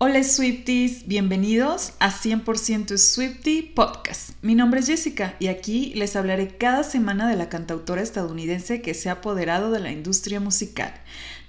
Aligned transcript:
Hola 0.00 0.22
Swifties, 0.22 1.08
bienvenidos 1.08 1.94
a 1.98 2.12
100% 2.12 2.96
Swifty 2.98 3.62
Podcast. 3.62 4.30
Mi 4.42 4.54
nombre 4.54 4.78
es 4.78 4.86
Jessica 4.86 5.34
y 5.40 5.48
aquí 5.48 5.92
les 5.96 6.14
hablaré 6.14 6.56
cada 6.56 6.84
semana 6.84 7.28
de 7.28 7.34
la 7.34 7.48
cantautora 7.48 8.00
estadounidense 8.00 8.80
que 8.80 8.94
se 8.94 9.08
ha 9.08 9.14
apoderado 9.14 9.72
de 9.72 9.80
la 9.80 9.90
industria 9.90 10.38
musical, 10.38 10.94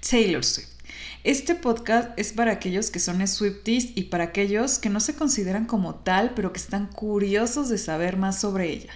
Taylor 0.02 0.44
Swift. 0.44 0.79
Este 1.26 1.54
podcast 1.54 2.18
es 2.18 2.32
para 2.32 2.54
aquellos 2.54 2.92
que 2.92 3.00
son 3.00 3.28
Swifties 3.28 3.92
y 3.94 4.04
para 4.04 4.24
aquellos 4.24 4.80
que 4.80 4.90
no 4.90 5.02
se 5.02 5.16
consideran 5.16 5.66
como 5.66 5.96
tal, 5.96 6.32
pero 6.34 6.54
que 6.54 6.62
están 6.62 6.88
curiosos 6.88 7.68
de 7.68 7.78
saber 7.78 8.16
más 8.16 8.40
sobre 8.40 8.72
ella. 8.72 8.94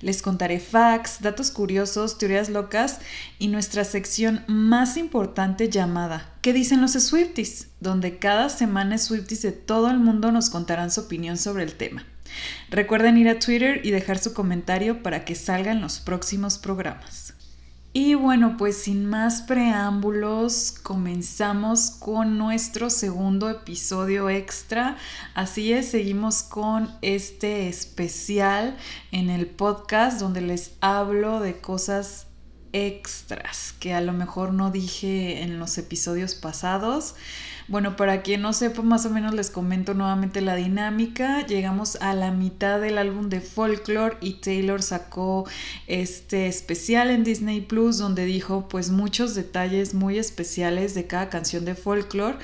Les 0.00 0.20
contaré 0.20 0.58
facts, 0.58 1.18
datos 1.20 1.52
curiosos, 1.52 2.18
teorías 2.18 2.48
locas 2.48 2.98
y 3.38 3.46
nuestra 3.46 3.84
sección 3.84 4.42
más 4.48 4.96
importante 4.96 5.68
llamada 5.68 6.34
¿Qué 6.42 6.52
dicen 6.52 6.80
los 6.80 6.94
Swifties? 6.94 7.68
donde 7.78 8.18
cada 8.18 8.48
semana 8.48 8.98
Swifties 8.98 9.42
de 9.42 9.52
todo 9.52 9.90
el 9.90 10.00
mundo 10.00 10.32
nos 10.32 10.50
contarán 10.50 10.90
su 10.90 11.02
opinión 11.02 11.36
sobre 11.36 11.62
el 11.62 11.74
tema. 11.74 12.04
Recuerden 12.70 13.16
ir 13.16 13.28
a 13.28 13.38
Twitter 13.38 13.80
y 13.84 13.92
dejar 13.92 14.18
su 14.18 14.34
comentario 14.34 15.04
para 15.04 15.24
que 15.24 15.36
salgan 15.36 15.80
los 15.80 16.00
próximos 16.00 16.58
programas. 16.58 17.29
Y 17.92 18.14
bueno, 18.14 18.56
pues 18.56 18.76
sin 18.76 19.06
más 19.06 19.42
preámbulos, 19.42 20.70
comenzamos 20.80 21.90
con 21.90 22.38
nuestro 22.38 22.88
segundo 22.88 23.50
episodio 23.50 24.30
extra. 24.30 24.96
Así 25.34 25.72
es, 25.72 25.90
seguimos 25.90 26.44
con 26.44 26.94
este 27.02 27.68
especial 27.68 28.76
en 29.10 29.28
el 29.28 29.48
podcast 29.48 30.20
donde 30.20 30.40
les 30.40 30.74
hablo 30.80 31.40
de 31.40 31.60
cosas 31.60 32.28
extras 32.72 33.74
que 33.80 33.92
a 33.92 34.00
lo 34.00 34.12
mejor 34.12 34.52
no 34.52 34.70
dije 34.70 35.42
en 35.42 35.58
los 35.58 35.76
episodios 35.76 36.36
pasados. 36.36 37.16
Bueno, 37.70 37.94
para 37.94 38.22
quien 38.22 38.42
no 38.42 38.52
sepa, 38.52 38.82
más 38.82 39.06
o 39.06 39.10
menos 39.10 39.32
les 39.32 39.48
comento 39.48 39.94
nuevamente 39.94 40.40
la 40.40 40.56
dinámica. 40.56 41.46
Llegamos 41.46 41.94
a 42.00 42.14
la 42.14 42.32
mitad 42.32 42.80
del 42.80 42.98
álbum 42.98 43.28
de 43.28 43.40
Folklore 43.40 44.16
y 44.20 44.40
Taylor 44.40 44.82
sacó 44.82 45.46
este 45.86 46.48
especial 46.48 47.10
en 47.10 47.22
Disney 47.22 47.60
Plus 47.60 47.98
donde 47.98 48.24
dijo 48.24 48.66
pues 48.68 48.90
muchos 48.90 49.36
detalles 49.36 49.94
muy 49.94 50.18
especiales 50.18 50.94
de 50.94 51.06
cada 51.06 51.28
canción 51.28 51.64
de 51.64 51.76
Folklore 51.76 52.38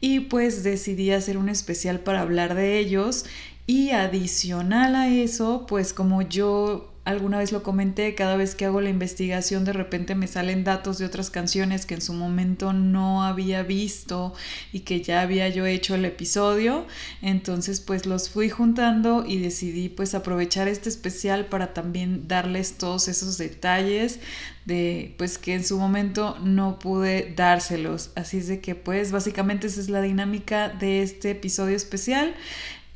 y 0.00 0.20
pues 0.20 0.62
decidí 0.62 1.10
hacer 1.10 1.36
un 1.36 1.50
especial 1.50 2.00
para 2.00 2.22
hablar 2.22 2.54
de 2.54 2.78
ellos 2.78 3.26
y 3.66 3.90
adicional 3.90 4.94
a 4.94 5.08
eso, 5.08 5.66
pues 5.68 5.92
como 5.92 6.22
yo 6.22 6.90
alguna 7.04 7.38
vez 7.38 7.50
lo 7.50 7.62
comenté, 7.62 8.14
cada 8.14 8.36
vez 8.36 8.54
que 8.54 8.66
hago 8.66 8.80
la 8.80 8.90
investigación 8.90 9.64
de 9.64 9.72
repente 9.72 10.14
me 10.14 10.26
salen 10.26 10.64
datos 10.64 10.98
de 10.98 11.06
otras 11.06 11.30
canciones 11.30 11.86
que 11.86 11.94
en 11.94 12.02
su 12.02 12.12
momento 12.12 12.72
no 12.72 13.24
había 13.24 13.62
visto 13.62 14.34
y 14.72 14.80
que 14.80 15.00
ya 15.02 15.22
había 15.22 15.48
yo 15.48 15.66
hecho 15.66 15.94
el 15.94 16.04
episodio, 16.04 16.86
entonces 17.22 17.80
pues 17.80 18.06
los 18.06 18.28
fui 18.28 18.50
juntando 18.50 19.24
y 19.26 19.38
decidí 19.38 19.88
pues 19.88 20.14
aprovechar 20.14 20.68
este 20.68 20.88
especial 20.88 21.46
para 21.46 21.72
también 21.72 22.28
darles 22.28 22.76
todos 22.76 23.08
esos 23.08 23.38
detalles 23.38 24.20
de 24.66 25.14
pues 25.16 25.38
que 25.38 25.54
en 25.54 25.64
su 25.64 25.78
momento 25.78 26.38
no 26.40 26.78
pude 26.78 27.32
dárselos, 27.34 28.10
así 28.14 28.38
es 28.38 28.46
de 28.46 28.60
que 28.60 28.74
pues 28.74 29.10
básicamente 29.10 29.66
esa 29.66 29.80
es 29.80 29.88
la 29.88 30.02
dinámica 30.02 30.68
de 30.68 31.02
este 31.02 31.30
episodio 31.30 31.76
especial. 31.76 32.34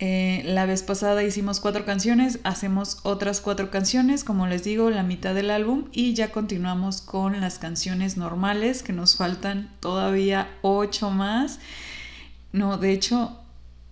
Eh, 0.00 0.42
la 0.44 0.66
vez 0.66 0.82
pasada 0.82 1.22
hicimos 1.22 1.60
cuatro 1.60 1.84
canciones, 1.84 2.40
hacemos 2.42 2.98
otras 3.04 3.40
cuatro 3.40 3.70
canciones, 3.70 4.24
como 4.24 4.46
les 4.46 4.64
digo, 4.64 4.90
la 4.90 5.04
mitad 5.04 5.34
del 5.34 5.50
álbum 5.50 5.84
y 5.92 6.14
ya 6.14 6.32
continuamos 6.32 7.00
con 7.00 7.40
las 7.40 7.58
canciones 7.58 8.16
normales, 8.16 8.82
que 8.82 8.92
nos 8.92 9.16
faltan 9.16 9.70
todavía 9.80 10.48
ocho 10.62 11.10
más. 11.10 11.60
No, 12.52 12.76
de 12.76 12.92
hecho, 12.92 13.43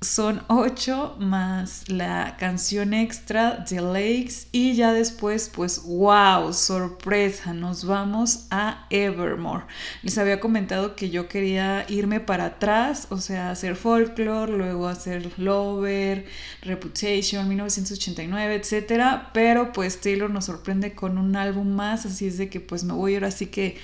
son 0.02 0.42
ocho 0.48 1.16
más 1.18 1.88
la 1.88 2.36
canción 2.38 2.92
extra 2.92 3.64
The 3.64 3.80
Lakes 3.80 4.48
y 4.50 4.74
ya 4.74 4.92
después 4.92 5.50
pues 5.54 5.82
wow, 5.84 6.52
sorpresa, 6.52 7.54
nos 7.54 7.84
vamos 7.84 8.46
a 8.50 8.86
Evermore. 8.90 9.64
Les 10.02 10.18
había 10.18 10.40
comentado 10.40 10.96
que 10.96 11.10
yo 11.10 11.28
quería 11.28 11.86
irme 11.88 12.20
para 12.20 12.46
atrás, 12.46 13.06
o 13.10 13.18
sea, 13.18 13.50
hacer 13.50 13.76
folklore, 13.76 14.52
luego 14.52 14.88
hacer 14.88 15.38
Lover, 15.38 16.26
Reputation, 16.62 17.48
1989, 17.48 18.54
etcétera, 18.56 19.30
pero 19.32 19.72
pues 19.72 20.00
Taylor 20.00 20.30
nos 20.30 20.46
sorprende 20.46 20.94
con 20.94 21.16
un 21.16 21.36
álbum 21.36 21.68
más, 21.68 22.06
así 22.06 22.26
es 22.26 22.38
de 22.38 22.48
que 22.48 22.60
pues 22.60 22.84
me 22.84 22.92
voy 22.92 23.14
ahora 23.14 23.30
sí 23.30 23.46
que 23.46 23.78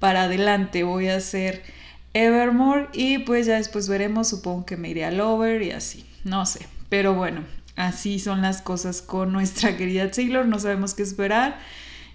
para 0.00 0.24
adelante, 0.24 0.82
voy 0.82 1.08
a 1.08 1.16
hacer 1.16 1.62
Evermore 2.14 2.88
y 2.92 3.18
pues 3.18 3.46
ya 3.46 3.56
después 3.56 3.88
veremos, 3.88 4.28
supongo 4.28 4.66
que 4.66 4.76
me 4.76 4.90
iré 4.90 5.04
al 5.04 5.20
Over 5.20 5.62
y 5.62 5.70
así, 5.70 6.04
no 6.24 6.44
sé, 6.46 6.66
pero 6.88 7.14
bueno, 7.14 7.44
así 7.76 8.18
son 8.18 8.42
las 8.42 8.62
cosas 8.62 9.02
con 9.02 9.32
nuestra 9.32 9.76
querida 9.78 10.10
Taylor, 10.10 10.46
no 10.46 10.58
sabemos 10.58 10.94
qué 10.94 11.02
esperar 11.02 11.58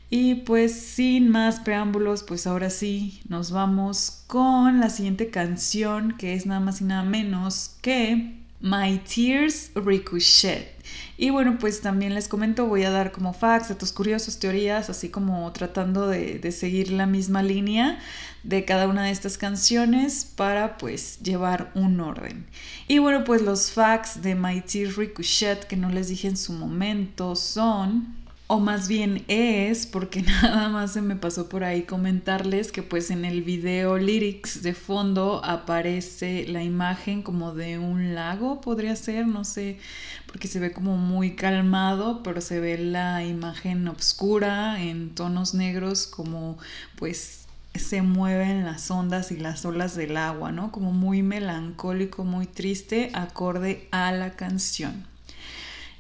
y 0.09 0.35
pues 0.35 0.79
sin 0.79 1.29
más 1.29 1.59
preámbulos, 1.59 2.23
pues 2.23 2.45
ahora 2.45 2.69
sí 2.69 3.21
nos 3.27 3.51
vamos 3.51 4.23
con 4.27 4.79
la 4.79 4.89
siguiente 4.89 5.29
canción 5.29 6.15
que 6.17 6.33
es 6.33 6.45
nada 6.45 6.59
más 6.59 6.81
y 6.81 6.85
nada 6.85 7.03
menos 7.03 7.75
que 7.81 8.35
My 8.61 8.99
Tears 8.99 9.71
Ricochet. 9.75 10.74
Y 11.17 11.29
bueno, 11.29 11.57
pues 11.59 11.81
también 11.81 12.13
les 12.13 12.27
comento, 12.27 12.65
voy 12.65 12.83
a 12.83 12.89
dar 12.89 13.11
como 13.11 13.33
facts, 13.33 13.69
datos 13.69 13.91
curiosos, 13.91 14.39
teorías, 14.39 14.89
así 14.89 15.09
como 15.09 15.51
tratando 15.51 16.07
de, 16.07 16.39
de, 16.39 16.51
seguir 16.51 16.91
la 16.91 17.05
misma 17.05 17.43
línea 17.43 17.99
de 18.43 18.65
cada 18.65 18.87
una 18.87 19.05
de 19.05 19.11
estas 19.11 19.37
canciones 19.37 20.25
para 20.35 20.77
pues 20.77 21.19
llevar 21.21 21.71
un 21.75 21.99
orden. 21.99 22.45
Y 22.87 22.99
bueno, 22.99 23.23
pues 23.23 23.41
los 23.41 23.71
facts 23.71 24.21
de 24.21 24.35
Tears 24.61 24.95
Ricochet 24.95 25.65
que 25.65 25.77
no 25.77 25.89
les 25.89 26.09
dije 26.09 26.27
en 26.27 26.37
su 26.37 26.53
momento 26.53 27.35
son 27.35 28.24
o 28.47 28.59
más 28.59 28.87
bien 28.87 29.25
es, 29.27 29.87
porque 29.87 30.21
nada 30.43 30.69
más 30.69 30.93
se 30.93 31.01
me 31.01 31.15
pasó 31.15 31.49
por 31.49 31.63
ahí 31.63 31.83
comentarles 31.83 32.71
que 32.71 32.83
pues 32.83 33.09
en 33.09 33.25
el 33.25 33.41
video 33.41 33.97
lyrics 33.97 34.61
de 34.61 34.73
fondo 34.73 35.43
aparece 35.43 36.45
la 36.47 36.63
imagen 36.63 37.23
como 37.23 37.53
de 37.53 37.79
un 37.79 38.13
lago, 38.13 38.61
podría 38.61 38.95
ser, 38.95 39.27
no 39.27 39.43
sé, 39.43 39.79
porque 40.27 40.47
se 40.47 40.59
ve 40.59 40.71
como 40.71 40.97
muy 40.97 41.35
calmado, 41.35 42.21
pero 42.23 42.41
se 42.41 42.59
ve 42.59 42.77
la 42.77 43.23
imagen 43.23 43.87
oscura 43.87 44.81
en 44.81 45.15
tonos 45.15 45.53
negros 45.53 46.05
como 46.07 46.57
pues 46.97 47.47
se 47.73 48.01
mueven 48.01 48.63
las 48.63 48.89
ondas 48.91 49.31
y 49.31 49.37
las 49.37 49.65
olas 49.65 49.95
del 49.95 50.17
agua, 50.17 50.51
¿no? 50.51 50.71
Como 50.71 50.93
muy 50.93 51.23
melancólico, 51.23 52.23
muy 52.23 52.47
triste, 52.47 53.11
acorde 53.13 53.89
a 53.91 54.11
la 54.11 54.35
canción. 54.35 55.14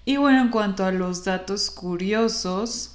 Y 0.05 0.17
bueno, 0.17 0.41
en 0.41 0.49
cuanto 0.49 0.85
a 0.85 0.91
los 0.91 1.25
datos 1.25 1.71
curiosos, 1.71 2.94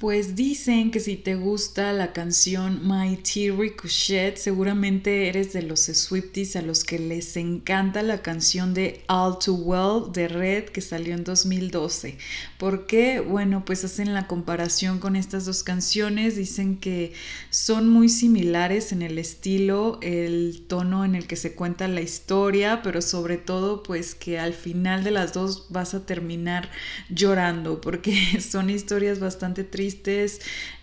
pues 0.00 0.34
dicen 0.34 0.90
que 0.90 0.98
si 0.98 1.16
te 1.16 1.34
gusta 1.34 1.92
la 1.92 2.14
canción 2.14 2.88
My 2.88 3.18
Tea 3.18 3.54
Ricochet, 3.54 4.38
seguramente 4.38 5.28
eres 5.28 5.52
de 5.52 5.60
los 5.60 5.80
Swifties 5.80 6.56
a 6.56 6.62
los 6.62 6.84
que 6.84 6.98
les 6.98 7.36
encanta 7.36 8.02
la 8.02 8.22
canción 8.22 8.72
de 8.72 9.04
All 9.08 9.38
Too 9.38 9.56
Well 9.56 10.10
de 10.10 10.26
Red 10.28 10.70
que 10.70 10.80
salió 10.80 11.14
en 11.14 11.22
2012. 11.22 12.16
¿Por 12.56 12.86
qué? 12.86 13.20
Bueno, 13.20 13.66
pues 13.66 13.84
hacen 13.84 14.14
la 14.14 14.26
comparación 14.26 15.00
con 15.00 15.16
estas 15.16 15.44
dos 15.44 15.62
canciones, 15.62 16.34
dicen 16.34 16.78
que 16.78 17.12
son 17.50 17.86
muy 17.86 18.08
similares 18.08 18.92
en 18.92 19.02
el 19.02 19.18
estilo, 19.18 19.98
el 20.00 20.64
tono 20.66 21.04
en 21.04 21.14
el 21.14 21.26
que 21.26 21.36
se 21.36 21.52
cuenta 21.52 21.88
la 21.88 22.00
historia, 22.00 22.80
pero 22.82 23.02
sobre 23.02 23.36
todo 23.36 23.82
pues 23.82 24.14
que 24.14 24.38
al 24.38 24.54
final 24.54 25.04
de 25.04 25.10
las 25.10 25.34
dos 25.34 25.66
vas 25.68 25.92
a 25.92 26.06
terminar 26.06 26.70
llorando 27.10 27.82
porque 27.82 28.40
son 28.40 28.70
historias 28.70 29.20
bastante 29.20 29.62
tristes 29.62 29.89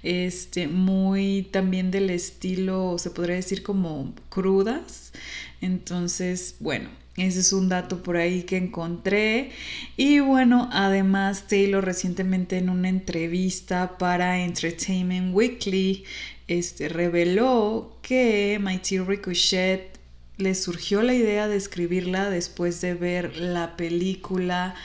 este, 0.03 0.67
muy 0.67 1.47
también 1.51 1.91
del 1.91 2.09
estilo, 2.09 2.97
se 2.97 3.09
podría 3.09 3.35
decir 3.35 3.63
como 3.63 4.13
crudas. 4.29 5.13
Entonces, 5.61 6.55
bueno, 6.59 6.89
ese 7.17 7.39
es 7.39 7.51
un 7.51 7.67
dato 7.67 8.03
por 8.03 8.17
ahí 8.17 8.43
que 8.43 8.57
encontré. 8.57 9.51
Y 9.97 10.19
bueno, 10.19 10.69
además 10.71 11.47
Taylor 11.47 11.83
recientemente 11.83 12.57
en 12.57 12.69
una 12.69 12.89
entrevista 12.89 13.97
para 13.97 14.39
Entertainment 14.43 15.33
Weekly 15.33 16.05
este, 16.47 16.89
reveló 16.89 17.97
que 18.01 18.59
Mighty 18.61 18.99
Ricochet 18.99 19.97
le 20.37 20.53
surgió 20.53 21.01
la 21.01 21.15
idea 21.15 21.47
de 21.47 21.57
escribirla 21.57 22.29
después 22.29 22.79
de 22.81 22.93
ver 22.93 23.37
la 23.37 23.75
película 23.75 24.75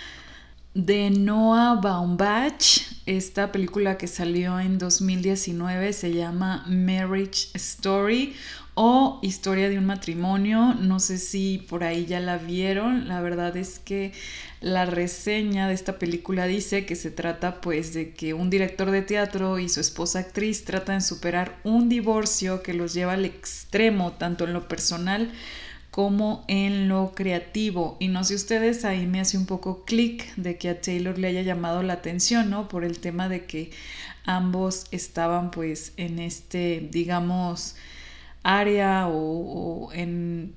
de 0.74 1.10
Noah 1.10 1.80
Baumbach. 1.82 2.80
Esta 3.04 3.52
película 3.52 3.98
que 3.98 4.06
salió 4.06 4.58
en 4.58 4.78
2019 4.78 5.92
se 5.92 6.14
llama 6.14 6.64
Marriage 6.68 7.48
Story 7.54 8.34
o 8.74 9.18
Historia 9.22 9.68
de 9.68 9.76
un 9.76 9.84
matrimonio. 9.84 10.74
No 10.74 10.98
sé 10.98 11.18
si 11.18 11.58
por 11.68 11.84
ahí 11.84 12.06
ya 12.06 12.20
la 12.20 12.38
vieron. 12.38 13.06
La 13.06 13.20
verdad 13.20 13.56
es 13.56 13.78
que 13.80 14.12
la 14.60 14.86
reseña 14.86 15.68
de 15.68 15.74
esta 15.74 15.98
película 15.98 16.46
dice 16.46 16.86
que 16.86 16.96
se 16.96 17.10
trata 17.10 17.60
pues 17.60 17.92
de 17.92 18.14
que 18.14 18.32
un 18.32 18.48
director 18.48 18.90
de 18.90 19.02
teatro 19.02 19.58
y 19.58 19.68
su 19.68 19.80
esposa 19.80 20.20
actriz 20.20 20.64
tratan 20.64 20.98
de 20.98 21.04
superar 21.04 21.58
un 21.64 21.88
divorcio 21.88 22.62
que 22.62 22.72
los 22.72 22.94
lleva 22.94 23.12
al 23.12 23.26
extremo 23.26 24.12
tanto 24.12 24.44
en 24.44 24.54
lo 24.54 24.68
personal 24.68 25.32
como 25.92 26.42
en 26.48 26.88
lo 26.88 27.12
creativo. 27.14 27.98
Y 28.00 28.08
no 28.08 28.24
sé 28.24 28.34
ustedes, 28.34 28.84
ahí 28.86 29.06
me 29.06 29.20
hace 29.20 29.36
un 29.36 29.44
poco 29.44 29.84
clic 29.84 30.34
de 30.36 30.56
que 30.56 30.70
a 30.70 30.80
Taylor 30.80 31.18
le 31.18 31.28
haya 31.28 31.42
llamado 31.42 31.82
la 31.82 31.92
atención, 31.92 32.48
¿no? 32.48 32.66
Por 32.66 32.84
el 32.84 32.98
tema 32.98 33.28
de 33.28 33.44
que 33.44 33.70
ambos 34.24 34.86
estaban 34.90 35.50
pues 35.50 35.92
en 35.98 36.18
este, 36.18 36.88
digamos, 36.90 37.76
área 38.42 39.06
o, 39.08 39.92
en, 39.92 40.54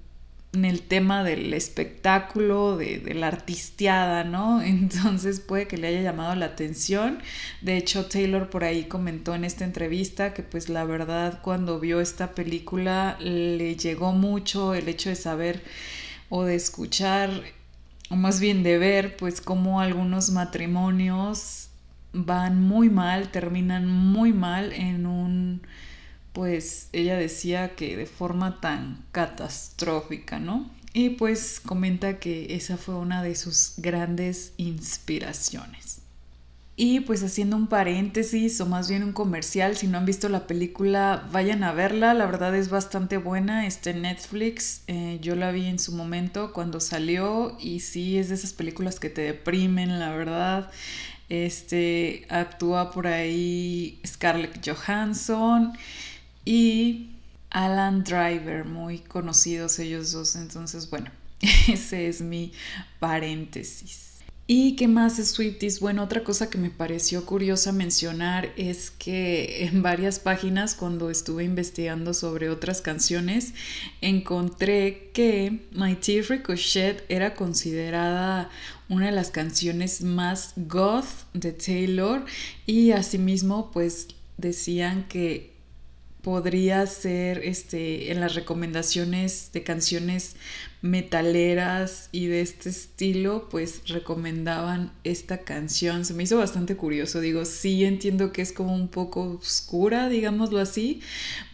el 0.63 0.81
tema 0.83 1.23
del 1.23 1.53
espectáculo, 1.53 2.77
de, 2.77 3.13
la 3.13 3.27
artisteada, 3.27 4.23
¿no? 4.23 4.61
Entonces 4.63 5.41
puede 5.41 5.67
que 5.67 5.77
le 5.77 5.87
haya 5.87 6.01
llamado 6.01 6.35
la 6.35 6.45
atención. 6.45 7.19
De 7.61 7.75
hecho, 7.75 8.05
Taylor 8.05 8.49
por 8.49 8.63
ahí 8.63 8.85
comentó 8.85 9.35
en 9.35 9.43
esta 9.43 9.65
entrevista 9.65 10.33
que 10.33 10.43
pues 10.43 10.69
la 10.69 10.85
verdad 10.85 11.41
cuando 11.41 11.79
vio 11.79 11.99
esta 11.99 12.31
película 12.31 13.17
le 13.19 13.75
llegó 13.75 14.13
mucho 14.13 14.73
el 14.73 14.87
hecho 14.87 15.09
de 15.09 15.15
saber 15.15 15.63
o 16.29 16.43
de 16.43 16.55
escuchar 16.55 17.31
o 18.09 18.15
más 18.15 18.39
bien 18.39 18.63
de 18.63 18.77
ver 18.77 19.17
pues 19.17 19.41
cómo 19.41 19.81
algunos 19.81 20.29
matrimonios 20.29 21.69
van 22.13 22.61
muy 22.61 22.89
mal, 22.89 23.29
terminan 23.29 23.87
muy 23.87 24.31
mal 24.31 24.71
en 24.73 25.05
un 25.05 25.61
pues 26.35 26.89
ella 26.91 27.15
decía 27.15 27.75
que 27.75 27.95
de 27.95 28.05
forma 28.05 28.59
tan 28.59 29.05
catastrófica, 29.13 30.37
¿no? 30.37 30.69
Y 30.91 31.11
pues 31.11 31.61
comenta 31.65 32.19
que 32.19 32.55
esa 32.55 32.75
fue 32.75 32.95
una 32.95 33.23
de 33.23 33.35
sus 33.35 33.75
grandes 33.77 34.51
inspiraciones. 34.57 36.01
Y 36.75 36.99
pues 36.99 37.23
haciendo 37.23 37.55
un 37.55 37.67
paréntesis 37.67 38.59
o 38.59 38.65
más 38.65 38.89
bien 38.89 39.03
un 39.03 39.13
comercial, 39.13 39.77
si 39.77 39.87
no 39.87 39.97
han 39.97 40.05
visto 40.05 40.27
la 40.27 40.45
película, 40.45 41.25
vayan 41.31 41.63
a 41.63 41.71
verla, 41.71 42.13
la 42.13 42.25
verdad 42.25 42.53
es 42.53 42.69
bastante 42.69 43.15
buena, 43.15 43.65
está 43.65 43.91
en 43.91 44.01
Netflix, 44.01 44.81
eh, 44.88 45.19
yo 45.21 45.35
la 45.35 45.51
vi 45.51 45.67
en 45.67 45.79
su 45.79 45.93
momento 45.93 46.51
cuando 46.51 46.81
salió 46.81 47.55
y 47.61 47.79
sí 47.79 48.17
es 48.17 48.27
de 48.27 48.35
esas 48.35 48.51
películas 48.51 48.99
que 48.99 49.09
te 49.09 49.21
deprimen, 49.21 49.99
la 49.99 50.13
verdad. 50.13 50.69
Este 51.29 52.27
actúa 52.29 52.91
por 52.91 53.07
ahí 53.07 54.01
Scarlett 54.05 54.59
Johansson 54.67 55.73
y 56.45 57.09
Alan 57.50 58.03
Driver, 58.03 58.65
muy 58.65 59.00
conocidos 59.00 59.80
ellos 59.80 60.12
dos. 60.12 60.36
Entonces, 60.36 60.89
bueno, 60.89 61.09
ese 61.68 62.07
es 62.07 62.21
mi 62.21 62.53
paréntesis. 63.00 64.06
¿Y 64.47 64.75
qué 64.75 64.88
más 64.88 65.18
es 65.18 65.30
Swifties? 65.30 65.80
Bueno, 65.80 66.03
otra 66.03 66.24
cosa 66.24 66.51
que 66.51 66.59
me 66.59 66.69
pareció 66.69 67.25
curiosa 67.25 67.71
mencionar 67.71 68.53
es 68.57 68.92
que 68.92 69.65
en 69.65 69.81
varias 69.81 70.19
páginas 70.19 70.75
cuando 70.75 71.09
estuve 71.09 71.44
investigando 71.44 72.13
sobre 72.13 72.51
otras 72.51 72.83
canciones 72.83 73.56
encontré 74.01 75.09
que 75.15 75.62
My 75.71 75.95
Tear 75.95 76.25
Ricochet 76.30 77.06
era 77.09 77.33
considerada 77.33 78.51
una 78.88 79.07
de 79.07 79.13
las 79.13 79.31
canciones 79.31 80.03
más 80.03 80.53
goth 80.57 81.25
de 81.33 81.51
Taylor 81.51 82.24
y 82.68 82.91
asimismo 82.91 83.71
pues 83.71 84.09
decían 84.38 85.07
que 85.07 85.54
podría 86.25 86.88
ser 86.88 87.38
este, 87.44 88.12
en 88.12 88.19
las 88.19 88.33
recomendaciones 88.33 89.51
de 89.54 89.62
canciones 89.62 90.36
metaleras 90.81 92.10
y 92.12 92.25
de 92.25 92.42
este 92.42 92.69
estilo, 92.69 93.48
pues 93.48 93.88
recomendaban 93.89 94.92
esta 95.04 95.42
canción. 95.42 96.04
Se 96.04 96.16
me 96.16 96.24
hizo 96.24 96.39
bastante 96.39 96.75
curioso, 96.77 97.22
digo, 97.22 97.45
sí 97.45 97.86
entiendo 97.86 98.31
que 98.31 98.42
es 98.42 98.54
como 98.54 98.74
un 98.74 98.88
poco 98.88 99.38
oscura, 99.39 100.10
digámoslo 100.10 100.57
así, 100.57 101.04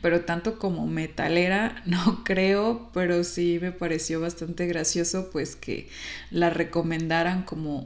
pero 0.02 0.22
tanto 0.22 0.58
como 0.58 0.88
metalera 0.88 1.84
no 1.86 2.24
creo, 2.24 2.90
pero 2.94 3.26
sí 3.26 3.60
me 3.62 3.74
pareció 3.74 4.22
bastante 4.22 4.68
gracioso 4.68 5.32
pues 5.34 5.58
que 5.58 5.90
la 6.30 6.50
recomendaran 6.50 7.44
como 7.44 7.84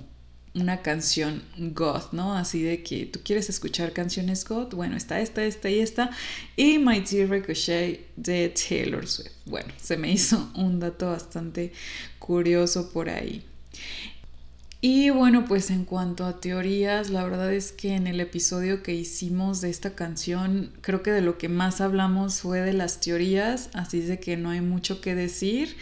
una 0.55 0.81
canción 0.81 1.43
goth, 1.57 2.13
¿no? 2.13 2.35
Así 2.35 2.63
de 2.63 2.81
que 2.81 3.05
tú 3.05 3.19
quieres 3.23 3.49
escuchar 3.49 3.91
canciones 3.93 4.45
goth, 4.45 4.73
bueno, 4.73 4.95
está 4.95 5.19
esta, 5.19 5.43
esta 5.43 5.69
y 5.69 5.79
esta, 5.79 6.11
y 6.55 6.79
My 6.79 7.01
Dear 7.01 7.29
Ricochet 7.29 8.07
de 8.15 8.49
Taylor 8.49 9.05
Swift. 9.07 9.33
Bueno, 9.45 9.73
se 9.81 9.97
me 9.97 10.11
hizo 10.11 10.49
un 10.55 10.79
dato 10.79 11.07
bastante 11.07 11.73
curioso 12.19 12.91
por 12.91 13.09
ahí. 13.09 13.43
Y 14.87 15.09
bueno, 15.09 15.45
pues 15.45 15.71
en 15.71 15.83
cuanto 15.83 16.25
a 16.25 16.39
teorías, 16.39 17.09
la 17.09 17.23
verdad 17.23 17.51
es 17.51 17.71
que 17.71 17.95
en 17.95 18.05
el 18.05 18.19
episodio 18.19 18.83
que 18.83 18.93
hicimos 18.93 19.59
de 19.61 19.71
esta 19.71 19.95
canción, 19.95 20.71
creo 20.81 21.01
que 21.01 21.09
de 21.11 21.21
lo 21.21 21.39
que 21.39 21.49
más 21.49 21.81
hablamos 21.81 22.41
fue 22.41 22.61
de 22.61 22.73
las 22.73 22.99
teorías, 22.99 23.69
así 23.73 24.01
de 24.01 24.19
que 24.19 24.37
no 24.37 24.51
hay 24.51 24.61
mucho 24.61 25.01
que 25.01 25.15
decir. 25.15 25.75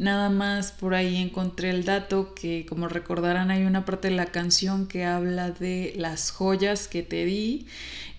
Nada 0.00 0.30
más 0.30 0.72
por 0.72 0.94
ahí 0.94 1.16
encontré 1.16 1.68
el 1.68 1.84
dato 1.84 2.34
que 2.34 2.64
como 2.64 2.88
recordarán 2.88 3.50
hay 3.50 3.64
una 3.64 3.84
parte 3.84 4.08
de 4.08 4.14
la 4.16 4.24
canción 4.24 4.86
que 4.86 5.04
habla 5.04 5.50
de 5.50 5.92
las 5.94 6.30
joyas 6.30 6.88
que 6.88 7.02
te 7.02 7.26
di. 7.26 7.66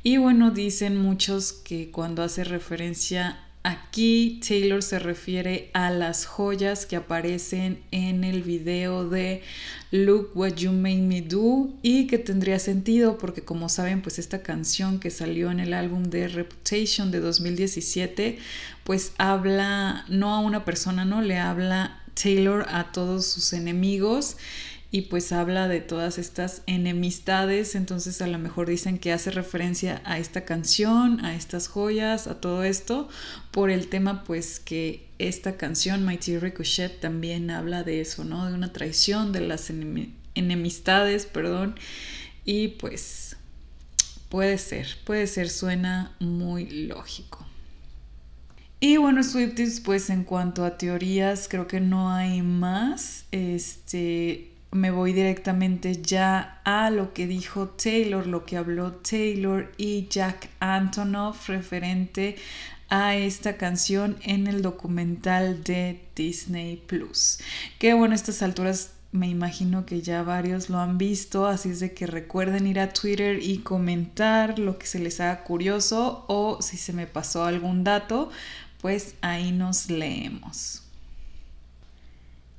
Y 0.03 0.17
bueno 0.17 0.51
dicen 0.51 0.95
muchos 0.95 1.53
que 1.53 1.89
cuando 1.89 2.21
hace 2.21 2.43
referencia 2.43 3.39
Aquí 3.63 4.39
Taylor 4.47 4.81
se 4.81 4.97
refiere 4.97 5.69
a 5.73 5.91
las 5.91 6.25
joyas 6.25 6.87
que 6.87 6.95
aparecen 6.95 7.79
en 7.91 8.23
el 8.23 8.41
video 8.41 9.07
de 9.07 9.43
Look 9.91 10.31
What 10.33 10.55
You 10.55 10.71
Made 10.71 11.03
Me 11.03 11.21
Do 11.21 11.69
y 11.83 12.07
que 12.07 12.17
tendría 12.17 12.57
sentido 12.57 13.19
porque 13.19 13.43
como 13.43 13.69
saben 13.69 14.01
pues 14.01 14.17
esta 14.17 14.41
canción 14.41 14.99
que 14.99 15.11
salió 15.11 15.51
en 15.51 15.59
el 15.59 15.75
álbum 15.75 16.05
de 16.05 16.27
Reputation 16.27 17.11
de 17.11 17.19
2017 17.19 18.39
pues 18.83 19.13
habla 19.19 20.05
no 20.09 20.33
a 20.33 20.39
una 20.39 20.65
persona, 20.65 21.05
no 21.05 21.21
le 21.21 21.37
habla 21.37 22.01
Taylor 22.19 22.65
a 22.67 22.91
todos 22.91 23.27
sus 23.27 23.53
enemigos 23.53 24.37
y 24.93 25.03
pues 25.03 25.31
habla 25.31 25.69
de 25.69 25.79
todas 25.79 26.17
estas 26.17 26.63
enemistades, 26.67 27.75
entonces 27.75 28.21
a 28.21 28.27
lo 28.27 28.37
mejor 28.37 28.67
dicen 28.67 28.99
que 28.99 29.13
hace 29.13 29.31
referencia 29.31 30.01
a 30.03 30.19
esta 30.19 30.43
canción, 30.43 31.23
a 31.23 31.33
estas 31.33 31.69
joyas, 31.69 32.27
a 32.27 32.41
todo 32.41 32.65
esto, 32.65 33.07
por 33.51 33.69
el 33.69 33.87
tema 33.87 34.25
pues 34.25 34.59
que 34.59 35.07
esta 35.17 35.55
canción, 35.55 36.05
Mighty 36.05 36.37
Ricochet, 36.37 36.99
también 36.99 37.51
habla 37.51 37.83
de 37.83 38.01
eso, 38.01 38.25
¿no? 38.25 38.45
De 38.45 38.53
una 38.53 38.73
traición, 38.73 39.31
de 39.31 39.39
las 39.39 39.71
enemistades, 40.35 41.25
perdón, 41.25 41.75
y 42.43 42.69
pues 42.69 43.37
puede 44.27 44.57
ser, 44.57 44.87
puede 45.05 45.25
ser, 45.27 45.49
suena 45.49 46.17
muy 46.19 46.69
lógico. 46.69 47.45
Y 48.81 48.97
bueno, 48.97 49.23
Swifties, 49.23 49.79
pues 49.79 50.09
en 50.09 50.23
cuanto 50.23 50.65
a 50.65 50.77
teorías, 50.77 51.47
creo 51.47 51.67
que 51.67 51.79
no 51.79 52.11
hay 52.11 52.41
más. 52.41 53.25
Este, 53.31 54.50
me 54.71 54.89
voy 54.89 55.13
directamente 55.13 56.01
ya 56.01 56.61
a 56.63 56.89
lo 56.89 57.13
que 57.13 57.27
dijo 57.27 57.69
Taylor, 57.69 58.25
lo 58.25 58.45
que 58.45 58.57
habló 58.57 58.93
Taylor 58.93 59.71
y 59.77 60.07
Jack 60.07 60.49
Antonoff 60.59 61.49
referente 61.49 62.37
a 62.89 63.15
esta 63.15 63.57
canción 63.57 64.17
en 64.21 64.47
el 64.47 64.61
documental 64.61 65.63
de 65.63 66.01
Disney 66.15 66.77
Plus. 66.77 67.39
Que 67.79 67.93
bueno, 67.93 68.13
a 68.13 68.15
estas 68.15 68.41
alturas 68.41 68.91
me 69.11 69.27
imagino 69.27 69.85
que 69.85 70.01
ya 70.01 70.23
varios 70.23 70.69
lo 70.69 70.79
han 70.79 70.97
visto, 70.97 71.47
así 71.47 71.69
es 71.69 71.81
de 71.81 71.93
que 71.93 72.07
recuerden 72.07 72.65
ir 72.65 72.79
a 72.79 72.93
Twitter 72.93 73.39
y 73.41 73.59
comentar 73.59 74.57
lo 74.57 74.77
que 74.77 74.87
se 74.87 74.99
les 74.99 75.19
haga 75.19 75.43
curioso 75.43 76.25
o 76.27 76.61
si 76.61 76.77
se 76.77 76.93
me 76.93 77.07
pasó 77.07 77.43
algún 77.43 77.83
dato, 77.83 78.29
pues 78.79 79.15
ahí 79.21 79.51
nos 79.51 79.89
leemos. 79.89 80.83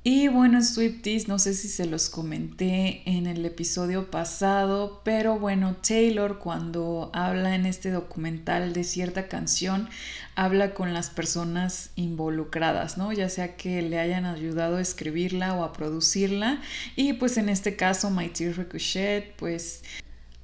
Y 0.05 0.27
bueno, 0.27 0.61
Swifties, 0.61 1.29
no 1.29 1.39
sé 1.39 1.53
si 1.53 1.69
se 1.69 1.85
los 1.85 2.09
comenté 2.09 3.03
en 3.05 3.25
el 3.25 3.45
episodio 3.45 4.11
pasado, 4.11 5.01
pero 5.05 5.39
bueno, 5.39 5.77
Taylor 5.77 6.39
cuando 6.39 7.09
habla 7.13 7.55
en 7.55 7.65
este 7.65 7.89
documental 7.89 8.73
de 8.73 8.83
cierta 8.83 9.29
canción, 9.29 9.87
habla 10.35 10.73
con 10.73 10.93
las 10.93 11.09
personas 11.09 11.91
involucradas, 11.95 12.97
¿no? 12.97 13.13
Ya 13.13 13.29
sea 13.29 13.55
que 13.55 13.81
le 13.81 13.97
hayan 13.97 14.25
ayudado 14.25 14.75
a 14.75 14.81
escribirla 14.81 15.53
o 15.53 15.63
a 15.63 15.71
producirla. 15.71 16.61
Y 16.97 17.13
pues 17.13 17.37
en 17.37 17.47
este 17.47 17.77
caso, 17.77 18.09
My 18.09 18.27
Tear 18.27 18.57
Ricochet, 18.57 19.33
pues 19.37 19.83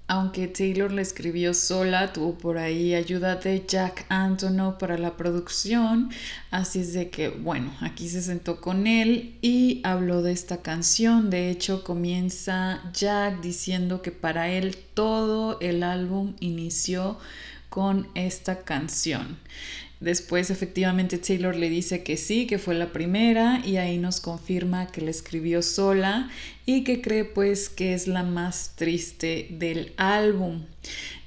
aunque 0.10 0.48
Taylor 0.48 0.92
la 0.92 1.04
escribió 1.04 1.54
sola, 1.54 2.12
tuvo 2.12 2.36
por 2.36 2.58
ahí 2.58 2.96
ayuda 2.96 3.36
de 3.36 3.64
Jack 3.68 4.08
Antonoff 4.10 4.78
para 4.78 4.98
la 4.98 5.16
producción, 5.16 6.10
así 6.50 6.80
es 6.80 6.94
de 6.94 7.12
que, 7.12 7.30
bueno, 7.30 7.72
aquí 7.80 8.10
se 8.10 8.24
sentó 8.24 8.60
con 8.60 8.88
él 8.88 9.38
y 9.44 9.82
habló 9.84 10.24
de 10.24 10.32
esta 10.32 10.64
canción. 10.64 11.30
De 11.30 11.52
hecho, 11.52 11.84
comienza 11.84 12.82
Jack 12.92 13.40
diciendo 13.42 14.02
que 14.02 14.12
para 14.12 14.50
él 14.50 14.76
todo 14.96 15.60
el 15.62 15.84
álbum 15.84 16.34
inició 16.40 17.20
con 17.70 18.08
esta 18.16 18.64
canción. 18.64 19.38
Después 20.00 20.50
efectivamente 20.50 21.18
Taylor 21.18 21.56
le 21.56 21.70
dice 21.70 22.04
que 22.04 22.16
sí, 22.16 22.48
que 22.48 22.58
fue 22.58 22.74
la 22.74 22.94
primera 22.94 23.62
y 23.66 23.78
ahí 23.78 23.98
nos 23.98 24.22
confirma 24.22 24.88
que 24.88 25.02
la 25.02 25.12
escribió 25.12 25.62
sola 25.62 26.30
y 26.66 26.86
que 26.86 27.02
cree 27.02 27.26
pues 27.26 27.68
que 27.68 27.94
es 27.94 28.08
la 28.08 28.24
más 28.24 28.74
triste 28.78 29.48
del 29.52 29.92
álbum. 29.98 30.64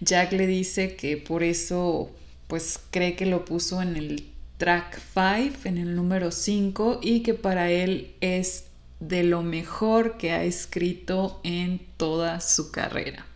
Jack 0.00 0.32
le 0.32 0.46
dice 0.46 0.96
que 0.96 1.18
por 1.18 1.42
eso 1.42 2.10
pues 2.46 2.80
cree 2.90 3.14
que 3.14 3.26
lo 3.26 3.44
puso 3.44 3.82
en 3.82 3.96
el 3.96 4.24
track 4.56 5.00
5, 5.12 5.68
en 5.68 5.76
el 5.76 5.94
número 5.94 6.30
5, 6.30 7.00
y 7.02 7.20
que 7.20 7.34
para 7.34 7.70
él 7.70 8.12
es 8.20 8.66
de 9.00 9.24
lo 9.24 9.42
mejor 9.42 10.16
que 10.16 10.32
ha 10.32 10.44
escrito 10.44 11.40
en 11.44 11.80
toda 11.96 12.40
su 12.40 12.70
carrera. 12.70 13.26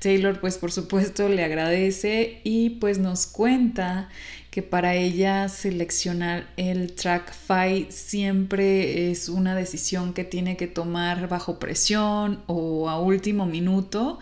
Taylor 0.00 0.40
pues 0.40 0.58
por 0.58 0.72
supuesto 0.72 1.28
le 1.28 1.44
agradece 1.44 2.40
y 2.44 2.70
pues 2.70 2.98
nos 2.98 3.26
cuenta 3.26 4.08
que 4.56 4.62
para 4.62 4.94
ella 4.94 5.50
seleccionar 5.50 6.46
el 6.56 6.94
track 6.94 7.30
5 7.30 7.90
siempre 7.90 9.10
es 9.10 9.28
una 9.28 9.54
decisión 9.54 10.14
que 10.14 10.24
tiene 10.24 10.56
que 10.56 10.66
tomar 10.66 11.28
bajo 11.28 11.58
presión 11.58 12.42
o 12.46 12.88
a 12.88 12.98
último 12.98 13.44
minuto, 13.44 14.18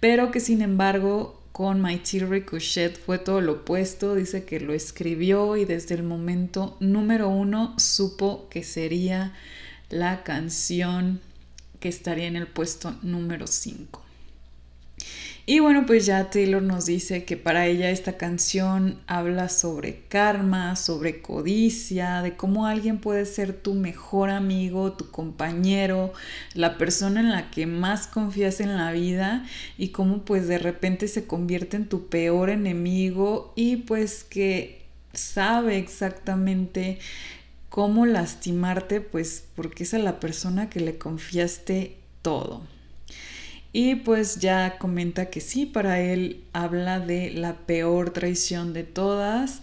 pero 0.00 0.30
que 0.30 0.40
sin 0.40 0.62
embargo 0.62 1.38
con 1.52 1.82
My 1.82 1.98
Tea 1.98 2.24
Ricochet 2.24 2.98
fue 2.98 3.18
todo 3.18 3.42
lo 3.42 3.52
opuesto, 3.52 4.14
dice 4.14 4.46
que 4.46 4.58
lo 4.58 4.72
escribió 4.72 5.54
y 5.58 5.66
desde 5.66 5.96
el 5.96 6.02
momento 6.02 6.78
número 6.80 7.28
uno 7.28 7.78
supo 7.78 8.48
que 8.48 8.62
sería 8.64 9.34
la 9.90 10.22
canción 10.22 11.20
que 11.78 11.90
estaría 11.90 12.26
en 12.26 12.36
el 12.36 12.46
puesto 12.46 12.96
número 13.02 13.46
5. 13.46 14.03
Y 15.46 15.58
bueno, 15.58 15.84
pues 15.84 16.06
ya 16.06 16.30
Taylor 16.30 16.62
nos 16.62 16.86
dice 16.86 17.24
que 17.26 17.36
para 17.36 17.66
ella 17.66 17.90
esta 17.90 18.16
canción 18.16 18.98
habla 19.06 19.50
sobre 19.50 20.00
karma, 20.08 20.74
sobre 20.74 21.20
codicia, 21.20 22.22
de 22.22 22.34
cómo 22.34 22.66
alguien 22.66 22.98
puede 22.98 23.26
ser 23.26 23.52
tu 23.52 23.74
mejor 23.74 24.30
amigo, 24.30 24.94
tu 24.94 25.10
compañero, 25.10 26.14
la 26.54 26.78
persona 26.78 27.20
en 27.20 27.30
la 27.30 27.50
que 27.50 27.66
más 27.66 28.06
confías 28.06 28.60
en 28.60 28.74
la 28.78 28.90
vida 28.92 29.44
y 29.76 29.88
cómo 29.88 30.24
pues 30.24 30.48
de 30.48 30.56
repente 30.56 31.08
se 31.08 31.26
convierte 31.26 31.76
en 31.76 31.90
tu 31.90 32.06
peor 32.08 32.48
enemigo 32.48 33.52
y 33.54 33.76
pues 33.76 34.24
que 34.24 34.80
sabe 35.12 35.76
exactamente 35.76 37.00
cómo 37.68 38.06
lastimarte, 38.06 39.02
pues 39.02 39.44
porque 39.54 39.82
es 39.82 39.92
a 39.92 39.98
la 39.98 40.20
persona 40.20 40.70
que 40.70 40.80
le 40.80 40.96
confiaste 40.96 41.98
todo. 42.22 42.62
Y 43.76 43.96
pues 43.96 44.38
ya 44.38 44.78
comenta 44.78 45.30
que 45.30 45.40
sí, 45.40 45.66
para 45.66 45.98
él 45.98 46.44
habla 46.52 47.00
de 47.00 47.32
la 47.32 47.54
peor 47.54 48.10
traición 48.10 48.72
de 48.72 48.84
todas. 48.84 49.62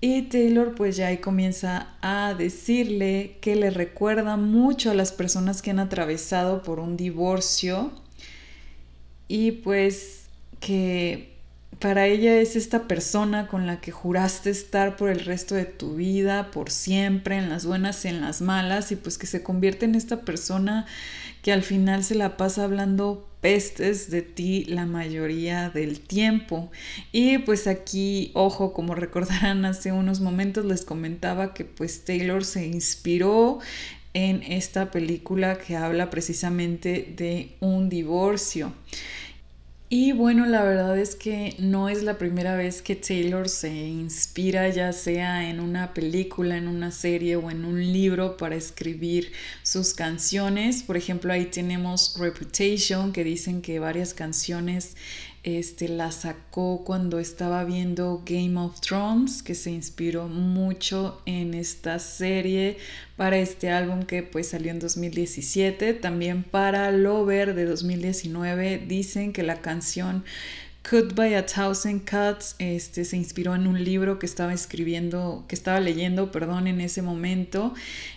Y 0.00 0.22
Taylor 0.22 0.74
pues 0.74 0.96
ya 0.96 1.08
ahí 1.08 1.18
comienza 1.18 1.88
a 2.00 2.32
decirle 2.32 3.36
que 3.42 3.54
le 3.54 3.68
recuerda 3.68 4.38
mucho 4.38 4.90
a 4.90 4.94
las 4.94 5.12
personas 5.12 5.60
que 5.60 5.72
han 5.72 5.78
atravesado 5.78 6.62
por 6.62 6.80
un 6.80 6.96
divorcio. 6.96 7.92
Y 9.28 9.52
pues 9.52 10.22
que 10.58 11.34
para 11.80 12.06
ella 12.06 12.40
es 12.40 12.56
esta 12.56 12.88
persona 12.88 13.46
con 13.46 13.66
la 13.66 13.82
que 13.82 13.90
juraste 13.90 14.48
estar 14.48 14.96
por 14.96 15.10
el 15.10 15.20
resto 15.20 15.54
de 15.54 15.66
tu 15.66 15.96
vida, 15.96 16.50
por 16.50 16.70
siempre, 16.70 17.36
en 17.36 17.50
las 17.50 17.66
buenas 17.66 18.06
y 18.06 18.08
en 18.08 18.22
las 18.22 18.40
malas, 18.40 18.90
y 18.90 18.96
pues 18.96 19.18
que 19.18 19.26
se 19.26 19.42
convierte 19.42 19.84
en 19.84 19.96
esta 19.96 20.22
persona 20.22 20.86
que 21.44 21.52
al 21.52 21.62
final 21.62 22.02
se 22.02 22.14
la 22.14 22.38
pasa 22.38 22.64
hablando 22.64 23.28
pestes 23.42 24.10
de 24.10 24.22
ti 24.22 24.64
la 24.64 24.86
mayoría 24.86 25.68
del 25.68 26.00
tiempo. 26.00 26.70
Y 27.12 27.36
pues 27.36 27.66
aquí, 27.66 28.30
ojo, 28.32 28.72
como 28.72 28.94
recordarán 28.94 29.66
hace 29.66 29.92
unos 29.92 30.22
momentos 30.22 30.64
les 30.64 30.86
comentaba 30.86 31.52
que 31.52 31.66
pues 31.66 32.06
Taylor 32.06 32.46
se 32.46 32.66
inspiró 32.66 33.58
en 34.14 34.42
esta 34.42 34.90
película 34.90 35.58
que 35.58 35.76
habla 35.76 36.08
precisamente 36.08 37.12
de 37.14 37.56
un 37.60 37.90
divorcio. 37.90 38.72
Y 39.96 40.10
bueno, 40.10 40.44
la 40.44 40.64
verdad 40.64 40.98
es 40.98 41.14
que 41.14 41.54
no 41.60 41.88
es 41.88 42.02
la 42.02 42.18
primera 42.18 42.56
vez 42.56 42.82
que 42.82 42.96
Taylor 42.96 43.48
se 43.48 43.72
inspira 43.72 44.68
ya 44.68 44.92
sea 44.92 45.48
en 45.48 45.60
una 45.60 45.94
película, 45.94 46.56
en 46.56 46.66
una 46.66 46.90
serie 46.90 47.36
o 47.36 47.48
en 47.48 47.64
un 47.64 47.80
libro 47.80 48.36
para 48.36 48.56
escribir 48.56 49.30
sus 49.62 49.94
canciones. 49.94 50.82
Por 50.82 50.96
ejemplo, 50.96 51.32
ahí 51.32 51.44
tenemos 51.44 52.16
Reputation, 52.18 53.12
que 53.12 53.22
dicen 53.22 53.62
que 53.62 53.78
varias 53.78 54.14
canciones 54.14 54.96
este, 55.44 55.88
la 55.88 56.10
sacó 56.10 56.82
cuando 56.84 57.18
estaba 57.18 57.64
viendo 57.64 58.22
Game 58.24 58.58
of 58.58 58.80
Thrones, 58.80 59.42
que 59.42 59.54
se 59.54 59.70
inspiró 59.70 60.26
mucho 60.26 61.20
en 61.26 61.52
esta 61.52 61.98
serie 61.98 62.78
para 63.16 63.36
este 63.36 63.70
álbum 63.70 64.04
que 64.04 64.22
pues 64.22 64.48
salió 64.48 64.70
en 64.70 64.78
2017. 64.78 65.92
También 65.94 66.44
para 66.44 66.90
Lover 66.90 67.54
de 67.54 67.66
2019 67.66 68.84
dicen 68.88 69.34
que 69.34 69.42
la 69.42 69.60
canción 69.60 70.24
Cut 70.88 71.14
by 71.14 71.34
a 71.34 71.46
Thousand 71.46 72.02
Cuts 72.04 72.56
este, 72.58 73.06
se 73.06 73.16
inspiró 73.16 73.54
en 73.54 73.66
un 73.66 73.82
libro 73.82 74.18
que 74.18 74.26
estaba 74.26 74.52
escribiendo, 74.52 75.46
que 75.48 75.54
estaba 75.54 75.80
leyendo, 75.80 76.30
perdón, 76.30 76.66
en 76.66 76.82
ese 76.82 77.00
momento. 77.00 77.72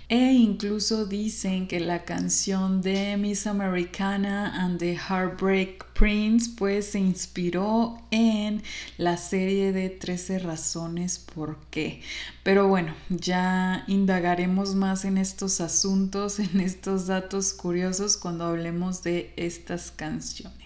E 0.10 0.34
incluso 0.34 1.06
dicen 1.06 1.70
que 1.70 1.80
la 1.80 2.04
canción 2.04 2.82
de 2.82 3.16
Miss 3.16 3.48
Americana 3.48 4.54
and 4.62 4.80
the 4.80 4.98
Heartbreak 4.98 5.86
Prince 5.94 6.52
pues 6.58 6.88
se 6.88 7.00
inspiró 7.00 8.02
en 8.12 8.62
la 8.98 9.16
serie 9.16 9.72
de 9.72 9.90
13 9.90 10.40
razones 10.40 11.20
por 11.20 11.58
qué. 11.72 12.02
Pero 12.44 12.68
bueno, 12.68 12.94
ya 13.10 13.86
indagaremos 13.88 14.76
más 14.76 15.06
en 15.06 15.18
estos 15.18 15.62
asuntos, 15.62 16.38
en 16.40 16.60
estos 16.60 17.08
datos 17.08 17.54
curiosos 17.54 18.18
cuando 18.18 18.44
hablemos 18.44 19.04
de 19.04 19.32
estas 19.38 19.90
canciones. 19.92 20.57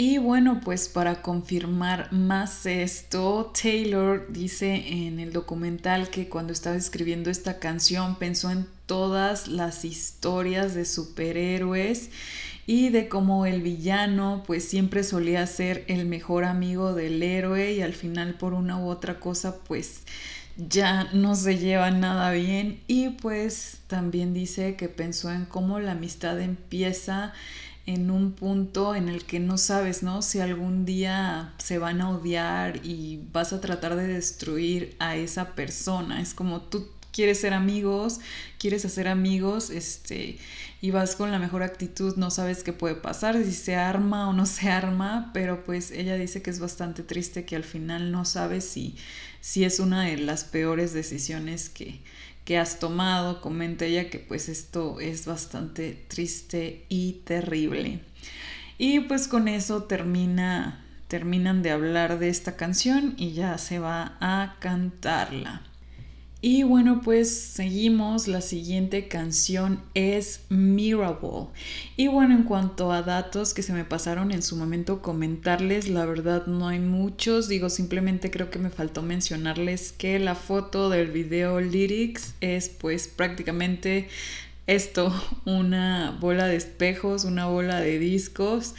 Y 0.00 0.18
bueno, 0.18 0.60
pues 0.64 0.88
para 0.88 1.22
confirmar 1.22 2.12
más 2.12 2.66
esto, 2.66 3.50
Taylor 3.60 4.32
dice 4.32 5.06
en 5.06 5.18
el 5.18 5.32
documental 5.32 6.08
que 6.08 6.28
cuando 6.28 6.52
estaba 6.52 6.76
escribiendo 6.76 7.30
esta 7.30 7.58
canción 7.58 8.16
pensó 8.16 8.52
en 8.52 8.68
todas 8.86 9.48
las 9.48 9.84
historias 9.84 10.76
de 10.76 10.84
superhéroes 10.84 12.10
y 12.64 12.90
de 12.90 13.08
cómo 13.08 13.44
el 13.44 13.60
villano 13.60 14.44
pues 14.46 14.68
siempre 14.68 15.02
solía 15.02 15.44
ser 15.48 15.84
el 15.88 16.06
mejor 16.06 16.44
amigo 16.44 16.94
del 16.94 17.20
héroe 17.20 17.72
y 17.72 17.82
al 17.82 17.92
final 17.92 18.34
por 18.34 18.54
una 18.54 18.78
u 18.78 18.86
otra 18.88 19.18
cosa 19.18 19.58
pues 19.64 20.02
ya 20.58 21.08
no 21.12 21.34
se 21.34 21.58
lleva 21.58 21.90
nada 21.90 22.30
bien. 22.30 22.80
Y 22.86 23.10
pues 23.10 23.78
también 23.88 24.32
dice 24.32 24.76
que 24.76 24.88
pensó 24.88 25.32
en 25.32 25.44
cómo 25.44 25.80
la 25.80 25.92
amistad 25.92 26.40
empieza 26.40 27.32
en 27.88 28.10
un 28.10 28.32
punto 28.32 28.94
en 28.94 29.08
el 29.08 29.24
que 29.24 29.40
no 29.40 29.56
sabes, 29.56 30.02
¿no? 30.02 30.20
Si 30.20 30.40
algún 30.40 30.84
día 30.84 31.54
se 31.56 31.78
van 31.78 32.02
a 32.02 32.10
odiar 32.10 32.84
y 32.84 33.20
vas 33.32 33.54
a 33.54 33.62
tratar 33.62 33.96
de 33.96 34.06
destruir 34.06 34.94
a 34.98 35.16
esa 35.16 35.54
persona. 35.54 36.20
Es 36.20 36.34
como 36.34 36.60
tú 36.60 36.86
quieres 37.12 37.40
ser 37.40 37.54
amigos, 37.54 38.20
quieres 38.58 38.84
hacer 38.84 39.08
amigos, 39.08 39.70
este, 39.70 40.38
y 40.82 40.90
vas 40.90 41.16
con 41.16 41.32
la 41.32 41.38
mejor 41.38 41.62
actitud, 41.62 42.14
no 42.16 42.30
sabes 42.30 42.62
qué 42.62 42.74
puede 42.74 42.94
pasar, 42.94 43.42
si 43.42 43.52
se 43.52 43.74
arma 43.74 44.28
o 44.28 44.34
no 44.34 44.44
se 44.44 44.68
arma, 44.68 45.30
pero 45.32 45.64
pues 45.64 45.90
ella 45.90 46.16
dice 46.16 46.42
que 46.42 46.50
es 46.50 46.60
bastante 46.60 47.02
triste 47.02 47.46
que 47.46 47.56
al 47.56 47.64
final 47.64 48.12
no 48.12 48.26
sabes 48.26 48.64
si, 48.64 48.96
si 49.40 49.64
es 49.64 49.80
una 49.80 50.02
de 50.02 50.18
las 50.18 50.44
peores 50.44 50.92
decisiones 50.92 51.70
que, 51.70 52.02
que 52.48 52.56
has 52.56 52.78
tomado. 52.78 53.42
Comenta 53.42 53.84
ella 53.84 54.08
que 54.08 54.18
pues 54.18 54.48
esto 54.48 55.00
es 55.00 55.26
bastante 55.26 55.92
triste 56.08 56.86
y 56.88 57.20
terrible. 57.26 58.00
Y 58.78 59.00
pues 59.00 59.28
con 59.28 59.48
eso 59.48 59.82
termina, 59.82 60.82
terminan 61.08 61.60
de 61.60 61.72
hablar 61.72 62.18
de 62.18 62.30
esta 62.30 62.56
canción 62.56 63.12
y 63.18 63.32
ya 63.32 63.58
se 63.58 63.80
va 63.80 64.16
a 64.20 64.56
cantarla. 64.60 65.60
Y 66.40 66.62
bueno, 66.62 67.00
pues 67.02 67.36
seguimos. 67.36 68.28
La 68.28 68.40
siguiente 68.40 69.08
canción 69.08 69.82
es 69.94 70.42
Mirable. 70.48 71.48
Y 71.96 72.06
bueno, 72.06 72.36
en 72.36 72.44
cuanto 72.44 72.92
a 72.92 73.02
datos 73.02 73.54
que 73.54 73.62
se 73.62 73.72
me 73.72 73.84
pasaron 73.84 74.30
en 74.30 74.42
su 74.42 74.54
momento 74.54 75.02
comentarles, 75.02 75.88
la 75.88 76.06
verdad 76.06 76.46
no 76.46 76.68
hay 76.68 76.78
muchos. 76.78 77.48
Digo, 77.48 77.68
simplemente 77.70 78.30
creo 78.30 78.50
que 78.50 78.60
me 78.60 78.70
faltó 78.70 79.02
mencionarles 79.02 79.90
que 79.90 80.20
la 80.20 80.36
foto 80.36 80.90
del 80.90 81.10
video 81.10 81.60
lyrics 81.60 82.34
es 82.40 82.68
pues 82.68 83.08
prácticamente 83.08 84.08
esto, 84.68 85.12
una 85.44 86.16
bola 86.20 86.46
de 86.46 86.54
espejos, 86.54 87.24
una 87.24 87.46
bola 87.46 87.80
de 87.80 87.98
discos. 87.98 88.76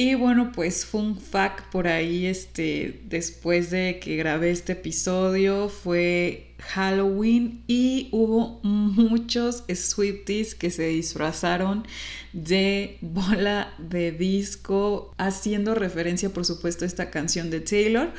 Y 0.00 0.14
bueno, 0.14 0.52
pues 0.54 0.86
fun 0.86 1.18
fact 1.18 1.72
por 1.72 1.88
ahí, 1.88 2.26
este, 2.26 3.00
después 3.06 3.70
de 3.70 3.98
que 4.00 4.14
grabé 4.14 4.52
este 4.52 4.74
episodio, 4.74 5.68
fue 5.68 6.54
Halloween 6.60 7.64
y 7.66 8.08
hubo 8.12 8.60
muchos 8.62 9.64
Swifties 9.68 10.54
que 10.54 10.70
se 10.70 10.86
disfrazaron 10.86 11.84
de 12.32 12.98
bola 13.00 13.74
de 13.78 14.12
disco, 14.12 15.12
haciendo 15.18 15.74
referencia 15.74 16.30
por 16.30 16.44
supuesto 16.44 16.84
a 16.84 16.86
esta 16.86 17.10
canción 17.10 17.50
de 17.50 17.58
Taylor. 17.58 18.12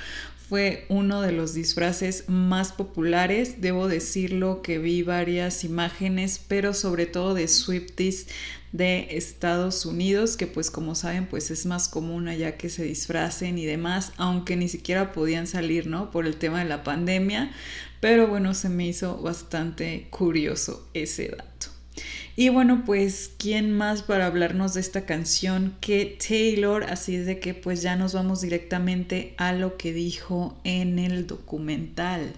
fue 0.49 0.85
uno 0.89 1.21
de 1.21 1.31
los 1.31 1.53
disfraces 1.53 2.25
más 2.27 2.71
populares. 2.73 3.61
Debo 3.61 3.87
decirlo 3.87 4.63
que 4.63 4.79
vi 4.79 5.03
varias 5.03 5.63
imágenes, 5.63 6.41
pero 6.45 6.73
sobre 6.73 7.05
todo 7.05 7.35
de 7.35 7.47
Swifties 7.47 8.27
de 8.71 9.17
Estados 9.17 9.85
Unidos, 9.85 10.37
que 10.37 10.47
pues 10.47 10.69
como 10.71 10.95
saben 10.95 11.27
pues 11.27 11.51
es 11.51 11.65
más 11.65 11.87
común 11.87 12.27
allá 12.27 12.57
que 12.57 12.69
se 12.69 12.83
disfracen 12.83 13.57
y 13.57 13.65
demás, 13.65 14.11
aunque 14.17 14.55
ni 14.55 14.67
siquiera 14.69 15.11
podían 15.11 15.47
salir, 15.47 15.87
¿no? 15.87 16.11
Por 16.11 16.27
el 16.27 16.37
tema 16.37 16.59
de 16.59 16.69
la 16.69 16.83
pandemia, 16.83 17.51
pero 17.99 18.27
bueno, 18.27 18.53
se 18.53 18.69
me 18.69 18.87
hizo 18.87 19.17
bastante 19.21 20.07
curioso 20.09 20.87
ese 20.93 21.29
dato. 21.29 21.67
Y 22.35 22.47
bueno, 22.47 22.83
pues, 22.85 23.31
¿quién 23.37 23.73
más 23.73 24.01
para 24.01 24.25
hablarnos 24.25 24.73
de 24.73 24.79
esta 24.79 25.05
canción 25.05 25.75
que 25.81 26.17
Taylor? 26.25 26.85
Así 26.85 27.15
es 27.15 27.25
de 27.25 27.39
que 27.39 27.53
pues 27.53 27.81
ya 27.81 27.97
nos 27.97 28.13
vamos 28.13 28.39
directamente 28.39 29.33
a 29.37 29.51
lo 29.51 29.75
que 29.75 29.91
dijo 29.91 30.57
en 30.63 30.99
el 30.99 31.27
documental. 31.27 32.33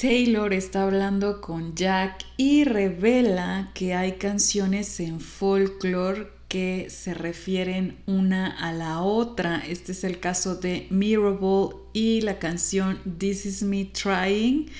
Taylor 0.00 0.52
está 0.52 0.84
hablando 0.84 1.40
con 1.40 1.74
Jack 1.74 2.24
y 2.36 2.62
revela 2.62 3.72
que 3.74 3.94
hay 3.94 4.12
canciones 4.12 5.00
en 5.00 5.18
folklore 5.18 6.28
que 6.46 6.86
se 6.88 7.14
refieren 7.14 7.98
una 8.06 8.46
a 8.46 8.72
la 8.72 9.02
otra. 9.02 9.60
Este 9.66 9.90
es 9.90 10.04
el 10.04 10.20
caso 10.20 10.54
de 10.54 10.86
Mirable 10.90 11.70
y 11.94 12.20
la 12.20 12.38
canción 12.38 13.00
This 13.18 13.44
Is 13.44 13.62
Me 13.64 13.86
Trying, 13.86 14.70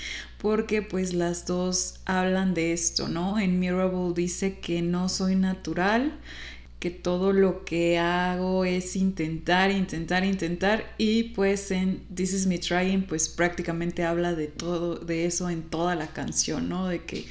porque 0.40 0.82
pues 0.82 1.12
las 1.14 1.46
dos 1.46 1.96
hablan 2.04 2.54
de 2.54 2.72
esto, 2.72 3.08
¿no? 3.08 3.40
En 3.40 3.58
Mirable 3.58 4.14
dice 4.14 4.60
que 4.60 4.82
no 4.82 5.08
soy 5.08 5.34
natural, 5.34 6.16
que 6.78 6.90
todo 6.90 7.32
lo 7.32 7.64
que 7.64 7.98
hago 7.98 8.64
es 8.64 8.94
intentar, 8.94 9.70
intentar, 9.70 10.24
intentar 10.24 10.94
y 10.96 11.24
pues 11.24 11.70
en 11.70 12.04
This 12.14 12.34
Is 12.34 12.46
Me 12.46 12.58
Trying 12.58 13.06
pues 13.06 13.28
prácticamente 13.28 14.04
habla 14.04 14.34
de 14.34 14.46
todo, 14.46 14.94
de 14.96 15.26
eso 15.26 15.50
en 15.50 15.62
toda 15.62 15.96
la 15.96 16.08
canción, 16.08 16.68
¿no? 16.68 16.86
De 16.86 17.04
que 17.04 17.26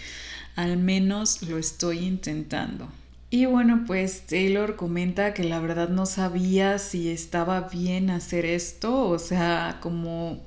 al 0.56 0.77
menos 0.77 1.44
lo 1.44 1.58
estoy 1.58 2.00
intentando. 2.00 2.89
Y 3.30 3.46
bueno, 3.46 3.84
pues 3.86 4.25
Taylor 4.25 4.75
comenta 4.75 5.34
que 5.34 5.44
la 5.44 5.60
verdad 5.60 5.89
no 5.89 6.06
sabía 6.06 6.80
si 6.80 7.10
estaba 7.10 7.62
bien 7.62 8.10
hacer 8.10 8.46
esto, 8.46 9.08
o 9.10 9.20
sea, 9.20 9.80
como 9.82 10.46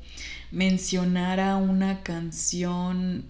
mencionara 0.50 1.56
una 1.56 2.02
canción 2.02 3.24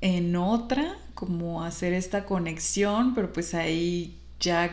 en 0.00 0.36
otra, 0.36 0.96
como 1.14 1.64
hacer 1.64 1.92
esta 1.92 2.24
conexión, 2.24 3.14
pero 3.14 3.32
pues 3.32 3.54
ahí 3.54 4.16
Jack 4.40 4.72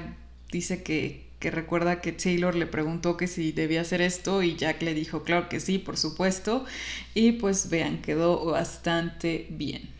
dice 0.51 0.83
que, 0.83 1.27
que 1.39 1.51
recuerda 1.51 2.01
que 2.01 2.11
Taylor 2.11 2.55
le 2.55 2.65
preguntó 2.67 3.17
que 3.17 3.27
si 3.27 3.51
debía 3.51 3.81
hacer 3.81 4.01
esto 4.01 4.43
y 4.43 4.55
Jack 4.55 4.81
le 4.81 4.93
dijo 4.93 5.23
claro 5.23 5.49
que 5.49 5.59
sí, 5.59 5.77
por 5.79 5.97
supuesto, 5.97 6.65
y 7.13 7.33
pues 7.33 7.69
vean, 7.69 8.01
quedó 8.01 8.45
bastante 8.45 9.47
bien. 9.49 9.98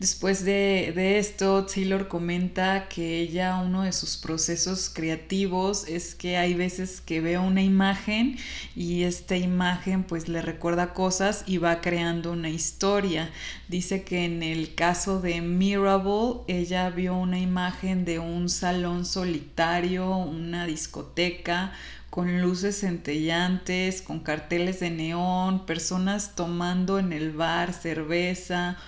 Después 0.00 0.46
de, 0.46 1.18
esto, 1.18 1.66
Taylor 1.66 2.08
comenta 2.08 2.88
que 2.88 3.20
ella, 3.20 3.58
uno 3.58 3.82
de 3.82 3.92
sus 3.92 4.16
procesos 4.16 4.88
creativos 4.88 5.86
es 5.88 6.14
que 6.14 6.38
hay 6.38 6.54
veces 6.54 7.02
que 7.02 7.20
ve 7.20 7.36
una 7.36 7.60
imagen 7.60 8.38
y 8.74 9.02
esta 9.02 9.36
imagen 9.36 10.04
pues 10.04 10.26
le 10.26 10.40
recuerda 10.40 10.94
cosas 10.94 11.44
y 11.46 11.58
va 11.58 11.82
creando 11.82 12.32
una 12.32 12.48
historia. 12.48 13.30
Dice 13.68 14.02
que 14.02 14.24
en 14.24 14.42
el 14.42 14.74
caso 14.74 15.20
de 15.20 15.42
Mirable, 15.42 16.44
ella 16.48 16.88
vio 16.88 17.14
una 17.14 17.38
imagen 17.38 18.06
de 18.06 18.20
un 18.20 18.48
salón 18.48 19.04
solitario, 19.04 20.16
una 20.16 20.64
discoteca, 20.64 21.74
con 22.08 22.40
luces 22.40 22.80
centellantes, 22.80 24.00
con 24.00 24.20
carteles 24.20 24.80
de 24.80 24.88
neón, 24.88 25.66
personas 25.66 26.34
tomando 26.34 26.98
en 26.98 27.12
el 27.12 27.32
bar 27.32 27.74
cerveza, 27.74 28.78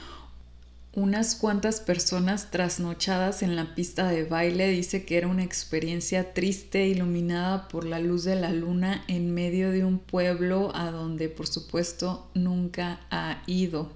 unas 0.94 1.36
cuantas 1.36 1.80
personas 1.80 2.50
trasnochadas 2.50 3.42
en 3.42 3.56
la 3.56 3.74
pista 3.74 4.08
de 4.08 4.24
baile 4.24 4.68
dice 4.68 5.06
que 5.06 5.16
era 5.16 5.26
una 5.26 5.42
experiencia 5.42 6.34
triste 6.34 6.86
iluminada 6.86 7.68
por 7.68 7.86
la 7.86 7.98
luz 7.98 8.24
de 8.24 8.36
la 8.36 8.50
luna 8.52 9.02
en 9.08 9.32
medio 9.32 9.70
de 9.70 9.86
un 9.86 9.98
pueblo 9.98 10.70
a 10.74 10.90
donde 10.90 11.30
por 11.30 11.46
supuesto 11.46 12.28
nunca 12.34 13.00
ha 13.10 13.42
ido. 13.46 13.90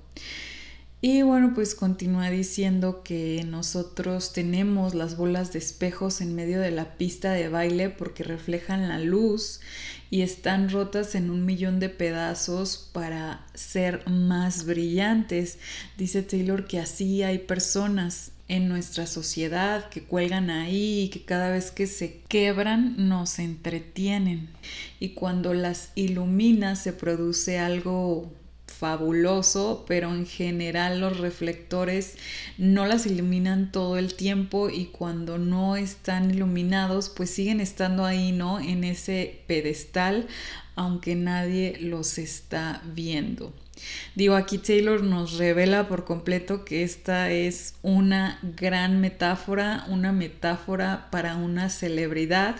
Y 1.02 1.20
bueno, 1.20 1.52
pues 1.54 1.74
continúa 1.74 2.30
diciendo 2.30 3.02
que 3.04 3.44
nosotros 3.46 4.32
tenemos 4.32 4.94
las 4.94 5.18
bolas 5.18 5.52
de 5.52 5.58
espejos 5.58 6.22
en 6.22 6.34
medio 6.34 6.58
de 6.58 6.70
la 6.70 6.96
pista 6.96 7.32
de 7.32 7.50
baile 7.50 7.90
porque 7.90 8.24
reflejan 8.24 8.88
la 8.88 8.98
luz 8.98 9.60
y 10.10 10.22
están 10.22 10.70
rotas 10.70 11.14
en 11.14 11.30
un 11.30 11.44
millón 11.44 11.80
de 11.80 11.88
pedazos 11.88 12.90
para 12.92 13.44
ser 13.54 14.08
más 14.08 14.64
brillantes. 14.64 15.58
Dice 15.96 16.22
Taylor 16.22 16.66
que 16.66 16.80
así 16.80 17.22
hay 17.22 17.38
personas 17.38 18.32
en 18.48 18.68
nuestra 18.68 19.06
sociedad 19.06 19.88
que 19.88 20.02
cuelgan 20.02 20.50
ahí 20.50 21.02
y 21.02 21.08
que 21.08 21.24
cada 21.24 21.50
vez 21.50 21.70
que 21.70 21.86
se 21.86 22.20
quebran 22.28 23.08
nos 23.08 23.38
entretienen. 23.38 24.48
Y 25.00 25.10
cuando 25.10 25.52
las 25.52 25.90
ilumina 25.96 26.76
se 26.76 26.92
produce 26.92 27.58
algo 27.58 28.30
fabuloso, 28.78 29.84
pero 29.88 30.12
en 30.12 30.26
general 30.26 31.00
los 31.00 31.18
reflectores 31.18 32.16
no 32.58 32.86
las 32.86 33.06
iluminan 33.06 33.72
todo 33.72 33.96
el 33.96 34.14
tiempo 34.14 34.68
y 34.70 34.86
cuando 34.86 35.38
no 35.38 35.76
están 35.76 36.30
iluminados, 36.30 37.08
pues 37.08 37.30
siguen 37.30 37.60
estando 37.60 38.04
ahí, 38.04 38.32
¿no? 38.32 38.60
En 38.60 38.84
ese 38.84 39.40
pedestal, 39.46 40.26
aunque 40.74 41.14
nadie 41.14 41.78
los 41.80 42.18
está 42.18 42.82
viendo. 42.94 43.52
Digo, 44.14 44.34
aquí 44.34 44.58
Taylor 44.58 45.02
nos 45.02 45.38
revela 45.38 45.88
por 45.88 46.04
completo 46.04 46.64
que 46.64 46.82
esta 46.82 47.30
es 47.30 47.74
una 47.82 48.38
gran 48.42 49.00
metáfora, 49.00 49.84
una 49.88 50.12
metáfora 50.12 51.08
para 51.10 51.36
una 51.36 51.68
celebridad, 51.68 52.56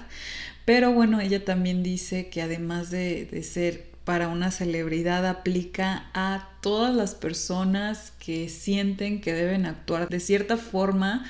pero 0.65 0.93
bueno, 0.93 1.21
ella 1.21 1.45
también 1.45 1.83
dice 1.83 2.29
que 2.29 2.43
además 2.43 2.91
de, 2.91 3.27
de 3.27 3.43
ser 3.43 3.96
para 4.07 4.29
una 4.29 4.53
celebridad 4.53 5.27
aplica 5.27 6.07
a 6.15 6.49
todas 6.63 6.95
las 6.95 7.17
personas 7.17 8.13
que 8.21 8.49
sienten 8.49 9.21
que 9.21 9.35
deben 9.35 9.67
actuar 9.67 10.09
de 10.09 10.21
cierta 10.21 10.57
forma 10.57 11.27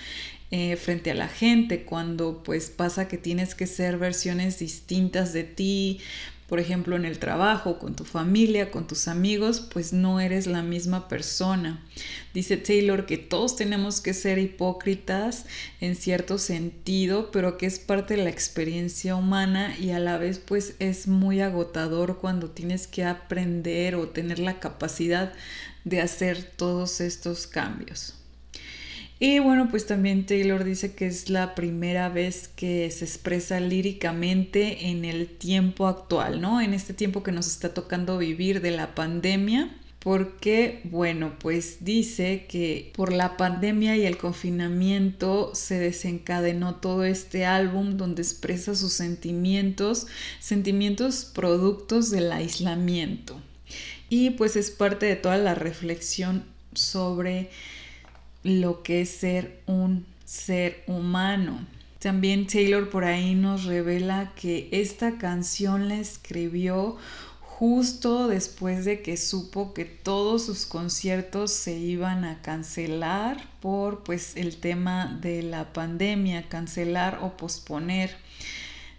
eh, 0.50 0.76
frente 0.76 1.10
a 1.10 1.14
la 1.14 1.26
gente 1.26 1.84
cuando 1.84 2.42
pues 2.42 2.68
pasa 2.68 3.08
que 3.08 3.16
tienes 3.16 3.54
que 3.54 3.66
ser 3.66 3.96
versiones 3.96 4.58
distintas 4.58 5.32
de 5.32 5.44
ti 5.44 6.00
por 6.48 6.60
ejemplo, 6.60 6.94
en 6.94 7.04
el 7.04 7.18
trabajo, 7.18 7.78
con 7.78 7.96
tu 7.96 8.04
familia, 8.04 8.70
con 8.70 8.86
tus 8.86 9.08
amigos, 9.08 9.60
pues 9.60 9.92
no 9.92 10.20
eres 10.20 10.46
la 10.46 10.62
misma 10.62 11.08
persona. 11.08 11.84
Dice 12.34 12.56
Taylor 12.56 13.06
que 13.06 13.18
todos 13.18 13.56
tenemos 13.56 14.00
que 14.00 14.14
ser 14.14 14.38
hipócritas 14.38 15.46
en 15.80 15.96
cierto 15.96 16.38
sentido, 16.38 17.30
pero 17.32 17.58
que 17.58 17.66
es 17.66 17.78
parte 17.78 18.16
de 18.16 18.24
la 18.24 18.30
experiencia 18.30 19.16
humana 19.16 19.76
y 19.78 19.90
a 19.90 19.98
la 19.98 20.18
vez 20.18 20.38
pues 20.38 20.76
es 20.78 21.08
muy 21.08 21.40
agotador 21.40 22.18
cuando 22.18 22.50
tienes 22.50 22.86
que 22.86 23.04
aprender 23.04 23.96
o 23.96 24.08
tener 24.08 24.38
la 24.38 24.60
capacidad 24.60 25.32
de 25.84 26.00
hacer 26.00 26.42
todos 26.42 27.00
estos 27.00 27.46
cambios. 27.46 28.15
Y 29.18 29.38
bueno, 29.38 29.68
pues 29.70 29.86
también 29.86 30.26
Taylor 30.26 30.62
dice 30.62 30.94
que 30.94 31.06
es 31.06 31.30
la 31.30 31.54
primera 31.54 32.10
vez 32.10 32.48
que 32.48 32.90
se 32.90 33.06
expresa 33.06 33.60
líricamente 33.60 34.88
en 34.88 35.06
el 35.06 35.26
tiempo 35.26 35.86
actual, 35.86 36.42
¿no? 36.42 36.60
En 36.60 36.74
este 36.74 36.92
tiempo 36.92 37.22
que 37.22 37.32
nos 37.32 37.46
está 37.46 37.72
tocando 37.72 38.18
vivir 38.18 38.60
de 38.60 38.72
la 38.72 38.94
pandemia. 38.94 39.74
Porque, 40.00 40.82
bueno, 40.84 41.32
pues 41.40 41.78
dice 41.80 42.46
que 42.48 42.92
por 42.94 43.12
la 43.12 43.36
pandemia 43.36 43.96
y 43.96 44.06
el 44.06 44.18
confinamiento 44.18 45.50
se 45.54 45.80
desencadenó 45.80 46.76
todo 46.76 47.04
este 47.04 47.44
álbum 47.44 47.96
donde 47.96 48.22
expresa 48.22 48.76
sus 48.76 48.92
sentimientos, 48.92 50.06
sentimientos 50.38 51.24
productos 51.34 52.12
del 52.12 52.30
aislamiento. 52.30 53.40
Y 54.08 54.30
pues 54.30 54.54
es 54.54 54.70
parte 54.70 55.06
de 55.06 55.16
toda 55.16 55.38
la 55.38 55.56
reflexión 55.56 56.44
sobre 56.72 57.50
lo 58.46 58.84
que 58.84 59.00
es 59.00 59.10
ser 59.10 59.60
un 59.66 60.06
ser 60.24 60.84
humano. 60.86 61.66
También 61.98 62.46
Taylor 62.46 62.88
por 62.88 63.04
ahí 63.04 63.34
nos 63.34 63.64
revela 63.64 64.32
que 64.36 64.68
esta 64.70 65.18
canción 65.18 65.88
la 65.88 65.96
escribió 65.96 66.96
justo 67.40 68.28
después 68.28 68.84
de 68.84 69.02
que 69.02 69.16
supo 69.16 69.74
que 69.74 69.84
todos 69.84 70.44
sus 70.44 70.66
conciertos 70.66 71.50
se 71.50 71.76
iban 71.76 72.24
a 72.24 72.40
cancelar 72.42 73.48
por 73.60 74.04
pues 74.04 74.36
el 74.36 74.58
tema 74.58 75.18
de 75.20 75.42
la 75.42 75.72
pandemia, 75.72 76.48
cancelar 76.48 77.18
o 77.22 77.36
posponer. 77.36 78.16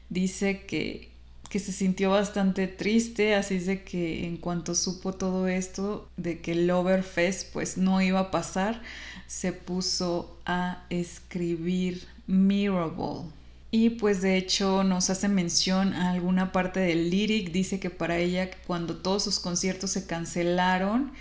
Dice 0.10 0.66
que 0.66 1.10
que 1.50 1.60
se 1.60 1.72
sintió 1.72 2.12
bastante 2.12 2.68
triste, 2.68 3.36
así 3.36 3.56
es 3.56 3.66
de 3.68 3.84
que 3.84 4.26
en 4.26 4.38
cuanto 4.38 4.76
supo 4.76 5.14
todo 5.14 5.48
esto, 5.48 6.10
de 6.18 6.42
que 6.42 6.52
el 6.52 6.68
Loverfest 6.68 7.54
pues 7.54 7.78
no 7.78 8.02
iba 8.02 8.20
a 8.20 8.32
pasar, 8.32 8.82
se 9.28 9.54
puso 9.54 10.38
a 10.46 10.86
escribir 10.90 12.08
Mirable. 12.26 13.32
Y 13.70 13.92
pues 13.92 14.22
de 14.22 14.38
hecho 14.38 14.84
nos 14.84 15.10
hace 15.10 15.28
mención 15.28 15.94
a 15.94 16.12
alguna 16.12 16.52
parte 16.52 16.80
del 16.80 17.10
lyric, 17.10 17.52
dice 17.52 17.80
que 17.80 17.90
para 17.90 18.18
ella 18.18 18.50
cuando 18.66 18.98
todos 18.98 19.24
sus 19.24 19.40
conciertos 19.40 19.92
se 19.92 20.08
cancelaron, 20.08 21.12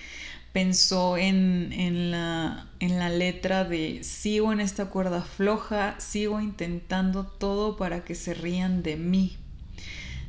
pensó 0.52 1.16
en, 1.16 1.72
en, 1.72 2.10
la, 2.12 2.68
en 2.80 2.98
la 2.98 3.10
letra 3.10 3.64
de 3.64 4.02
sigo 4.04 4.52
en 4.52 4.60
esta 4.60 4.86
cuerda 4.86 5.22
floja, 5.22 5.96
sigo 5.98 6.40
intentando 6.40 7.26
todo 7.26 7.76
para 7.76 8.04
que 8.04 8.14
se 8.14 8.32
rían 8.32 8.82
de 8.82 8.96
mí. 8.96 9.36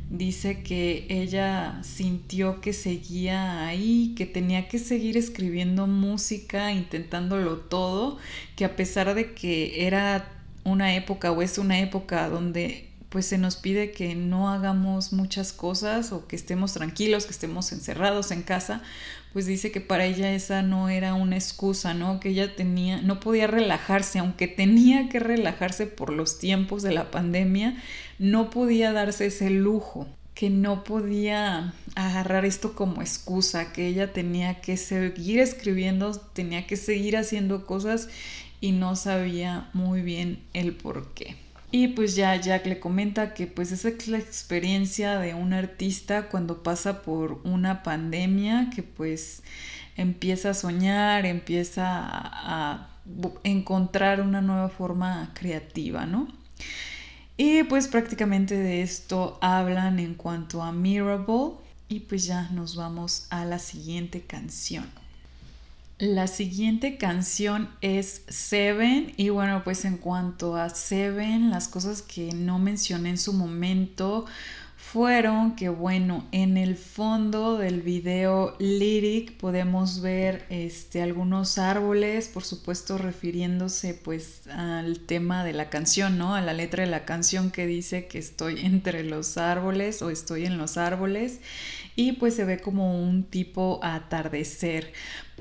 Dice 0.10 0.64
que 0.64 1.06
ella 1.10 1.84
sintió 1.84 2.62
que 2.62 2.72
seguía 2.72 3.68
ahí, 3.68 4.14
que 4.16 4.26
tenía 4.26 4.70
que 4.70 4.80
seguir 4.80 5.18
escribiendo 5.18 5.86
música, 5.86 6.72
intentándolo 6.72 7.58
todo, 7.58 8.18
que 8.56 8.64
a 8.64 8.78
pesar 8.78 9.14
de 9.16 9.34
que 9.34 9.86
era 9.86 10.32
una 10.64 10.96
época 10.96 11.32
o 11.32 11.42
es 11.42 11.58
una 11.58 11.80
época 11.80 12.30
donde 12.30 12.90
pues 13.10 13.26
se 13.26 13.38
nos 13.38 13.56
pide 13.56 13.92
que 13.92 14.16
no 14.16 14.50
hagamos 14.50 15.14
muchas 15.14 15.54
cosas 15.54 16.12
o 16.12 16.28
que 16.28 16.36
estemos 16.36 16.74
tranquilos, 16.74 17.26
que 17.26 17.32
estemos 17.32 17.72
encerrados 17.72 18.32
en 18.32 18.44
casa, 18.44 18.82
pues 19.34 19.46
dice 19.46 19.72
que 19.72 19.82
para 19.82 20.06
ella 20.06 20.34
esa 20.34 20.62
no 20.62 20.90
era 20.90 21.14
una 21.14 21.36
excusa, 21.36 21.94
¿no? 21.94 22.20
Que 22.20 22.30
ella 22.30 22.56
tenía, 22.56 23.02
no 23.02 23.20
podía 23.20 23.48
relajarse, 23.48 24.20
aunque 24.20 24.48
tenía 24.48 25.10
que 25.10 25.20
relajarse 25.20 25.86
por 25.88 26.12
los 26.12 26.40
tiempos 26.40 26.84
de 26.84 26.92
la 26.92 27.12
pandemia, 27.12 27.82
no 28.20 28.50
podía 28.50 28.92
darse 28.92 29.28
ese 29.28 29.50
lujo 29.50 30.08
que 30.34 30.50
no 30.52 30.84
podía 30.84 31.74
agarrar 31.96 32.46
esto 32.46 32.76
como 32.76 33.02
excusa, 33.02 33.74
que 33.74 33.88
ella 33.88 34.14
tenía 34.14 34.62
que 34.62 34.78
seguir 34.78 35.40
escribiendo, 35.40 36.12
tenía 36.34 36.68
que 36.68 36.76
seguir 36.76 37.18
haciendo 37.18 37.66
cosas 37.66 38.10
y 38.62 38.72
no 38.72 38.96
sabía 38.96 39.70
muy 39.74 40.02
bien 40.02 40.40
el 40.54 40.74
por 40.74 41.14
qué. 41.14 41.47
Y 41.70 41.90
pues 41.90 42.16
ya 42.16 42.36
Jack 42.36 42.66
le 42.66 42.80
comenta 42.80 43.34
que 43.34 43.46
pues 43.46 43.72
esa 43.72 43.90
es 43.90 44.08
la 44.08 44.18
experiencia 44.18 45.20
de 45.20 45.34
un 45.34 45.52
artista 45.52 46.30
cuando 46.30 46.64
pasa 46.64 47.02
por 47.02 47.42
una 47.44 47.84
pandemia, 47.84 48.70
que 48.74 48.84
pues 48.84 49.44
empieza 49.98 50.52
a 50.52 50.54
soñar, 50.54 51.26
empieza 51.26 51.84
a, 51.86 52.90
encontrar 53.44 54.22
una 54.22 54.42
nueva 54.42 54.70
forma 54.70 55.32
creativa, 55.34 56.06
¿no? 56.06 56.28
Y 57.38 57.64
pues 57.64 57.88
prácticamente 57.88 58.58
de 58.58 58.82
esto 58.82 59.38
hablan 59.42 60.00
en 60.00 60.14
cuanto 60.16 60.62
a 60.62 60.72
Mirable 60.72 61.54
y 61.88 62.02
pues 62.02 62.26
ya 62.26 62.50
nos 62.50 62.76
vamos 62.76 63.28
a 63.30 63.46
la 63.46 63.60
siguiente 63.60 64.22
canción. 64.22 64.86
La 66.00 66.28
siguiente 66.28 66.98
canción 66.98 67.70
es 67.82 68.22
Seven. 68.28 69.14
Y 69.18 69.30
bueno 69.30 69.64
pues 69.64 69.84
en 69.84 69.98
cuanto 69.98 70.56
a 70.56 70.70
Seven 70.70 71.50
las 71.50 71.68
cosas 71.68 72.04
que 72.04 72.34
no 72.34 72.60
mencioné 72.60 73.10
en 73.10 73.18
su 73.18 73.34
momento 73.34 74.26
fueron 74.76 75.56
que 75.56 75.70
bueno 75.70 76.28
en 76.32 76.56
el 76.56 76.78
fondo 76.78 77.58
del 77.58 77.82
video 77.82 78.56
lyric 78.60 79.36
podemos 79.38 80.02
ver 80.02 80.46
este 80.50 81.02
algunos 81.02 81.58
árboles 81.58 82.30
por 82.30 82.44
supuesto 82.44 83.00
refiriéndose 83.00 83.96
pues 83.96 84.48
al 84.48 85.00
tema 85.00 85.44
de 85.44 85.54
la 85.54 85.70
canción 85.70 86.20
no 86.20 86.36
a 86.36 86.42
la 86.42 86.54
letra 86.54 86.84
de 86.86 86.92
la 86.92 87.06
canción 87.06 87.50
que 87.50 87.66
dice 87.66 88.08
que 88.08 88.20
estoy 88.20 88.66
entre 88.66 89.04
los 89.04 89.38
árboles 89.38 90.02
o 90.04 90.12
estoy 90.12 90.46
en 90.46 90.60
los 90.60 90.78
árboles 90.78 91.42
y 91.98 92.14
pues 92.14 92.36
se 92.36 92.46
ve 92.46 92.60
como 92.60 93.04
un 93.04 93.24
tipo 93.24 93.80
atardecer. 93.82 94.94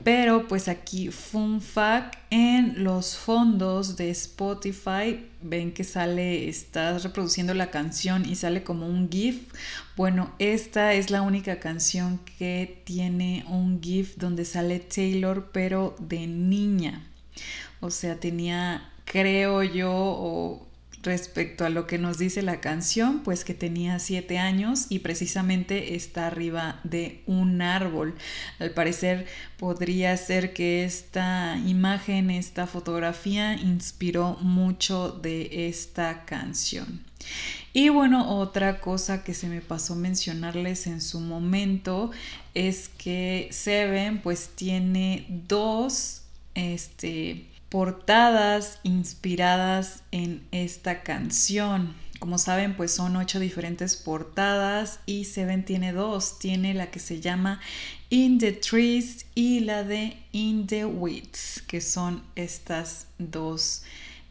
Pero 0.02 0.48
pues 0.48 0.68
aquí 0.68 1.10
fun 1.10 1.60
fact 1.60 2.16
en 2.30 2.82
los 2.82 3.14
fondos 3.14 3.96
de 3.96 4.10
Spotify 4.10 5.26
ven 5.42 5.72
que 5.72 5.84
sale, 5.84 6.48
estás 6.48 7.04
reproduciendo 7.04 7.52
la 7.52 7.70
canción 7.70 8.24
y 8.26 8.36
sale 8.36 8.64
como 8.64 8.88
un 8.88 9.10
GIF. 9.10 9.52
Bueno, 9.96 10.34
esta 10.38 10.94
es 10.94 11.10
la 11.10 11.20
única 11.20 11.60
canción 11.60 12.20
que 12.38 12.82
tiene 12.84 13.44
un 13.48 13.82
GIF 13.82 14.16
donde 14.16 14.46
sale 14.46 14.80
Taylor 14.80 15.50
pero 15.52 15.94
de 16.00 16.26
niña. 16.26 17.06
O 17.80 17.90
sea, 17.90 18.18
tenía, 18.18 18.90
creo 19.04 19.62
yo, 19.62 19.92
o 19.92 20.65
respecto 21.06 21.64
a 21.64 21.70
lo 21.70 21.86
que 21.86 21.96
nos 21.96 22.18
dice 22.18 22.42
la 22.42 22.60
canción, 22.60 23.22
pues 23.22 23.44
que 23.44 23.54
tenía 23.54 23.98
siete 23.98 24.38
años 24.38 24.86
y 24.90 24.98
precisamente 24.98 25.94
está 25.94 26.26
arriba 26.26 26.80
de 26.84 27.22
un 27.26 27.62
árbol. 27.62 28.14
Al 28.58 28.72
parecer 28.72 29.26
podría 29.56 30.14
ser 30.18 30.52
que 30.52 30.84
esta 30.84 31.58
imagen, 31.64 32.30
esta 32.30 32.66
fotografía 32.66 33.54
inspiró 33.54 34.36
mucho 34.42 35.10
de 35.10 35.68
esta 35.68 36.26
canción. 36.26 37.00
Y 37.72 37.88
bueno, 37.88 38.38
otra 38.38 38.80
cosa 38.80 39.24
que 39.24 39.34
se 39.34 39.48
me 39.48 39.60
pasó 39.60 39.96
mencionarles 39.96 40.86
en 40.86 41.00
su 41.00 41.20
momento 41.20 42.10
es 42.54 42.88
que 42.88 43.48
Seven 43.50 44.20
pues 44.22 44.50
tiene 44.54 45.26
dos 45.28 46.22
este 46.54 47.46
portadas 47.68 48.78
inspiradas 48.82 50.02
en 50.12 50.46
esta 50.52 51.02
canción. 51.02 51.94
Como 52.18 52.38
saben, 52.38 52.76
pues 52.76 52.92
son 52.92 53.16
ocho 53.16 53.38
diferentes 53.38 53.96
portadas 53.96 55.00
y 55.04 55.24
Seven 55.24 55.64
tiene 55.64 55.92
dos. 55.92 56.38
Tiene 56.38 56.72
la 56.72 56.90
que 56.90 56.98
se 56.98 57.20
llama 57.20 57.60
In 58.08 58.38
the 58.38 58.52
Trees 58.52 59.26
y 59.34 59.60
la 59.60 59.84
de 59.84 60.16
In 60.32 60.66
the 60.66 60.86
Weeds, 60.86 61.62
que 61.66 61.80
son 61.80 62.22
estas 62.34 63.08
dos 63.18 63.82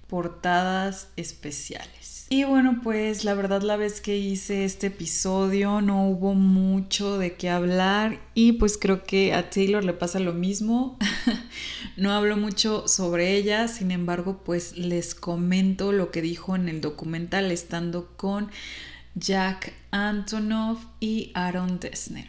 portadas 0.07 1.09
especiales. 1.15 2.25
Y 2.29 2.43
bueno, 2.43 2.79
pues 2.81 3.23
la 3.23 3.35
verdad 3.35 3.61
la 3.61 3.77
vez 3.77 4.01
que 4.01 4.17
hice 4.17 4.65
este 4.65 4.87
episodio 4.87 5.81
no 5.81 6.07
hubo 6.07 6.33
mucho 6.33 7.19
de 7.19 7.35
qué 7.35 7.51
hablar 7.51 8.19
y 8.33 8.53
pues 8.53 8.79
creo 8.79 9.03
que 9.03 9.33
a 9.33 9.51
Taylor 9.51 9.83
le 9.83 9.93
pasa 9.93 10.19
lo 10.19 10.33
mismo. 10.33 10.97
no 11.97 12.11
hablo 12.11 12.35
mucho 12.35 12.87
sobre 12.87 13.35
ella, 13.35 13.67
sin 13.67 13.91
embargo 13.91 14.41
pues 14.43 14.77
les 14.77 15.15
comento 15.15 15.91
lo 15.91 16.11
que 16.11 16.21
dijo 16.21 16.55
en 16.55 16.67
el 16.67 16.81
documental 16.81 17.51
estando 17.51 18.09
con 18.17 18.49
Jack 19.15 19.73
Antonoff 19.91 20.83
y 20.99 21.31
Aaron 21.33 21.79
Dessner. 21.79 22.27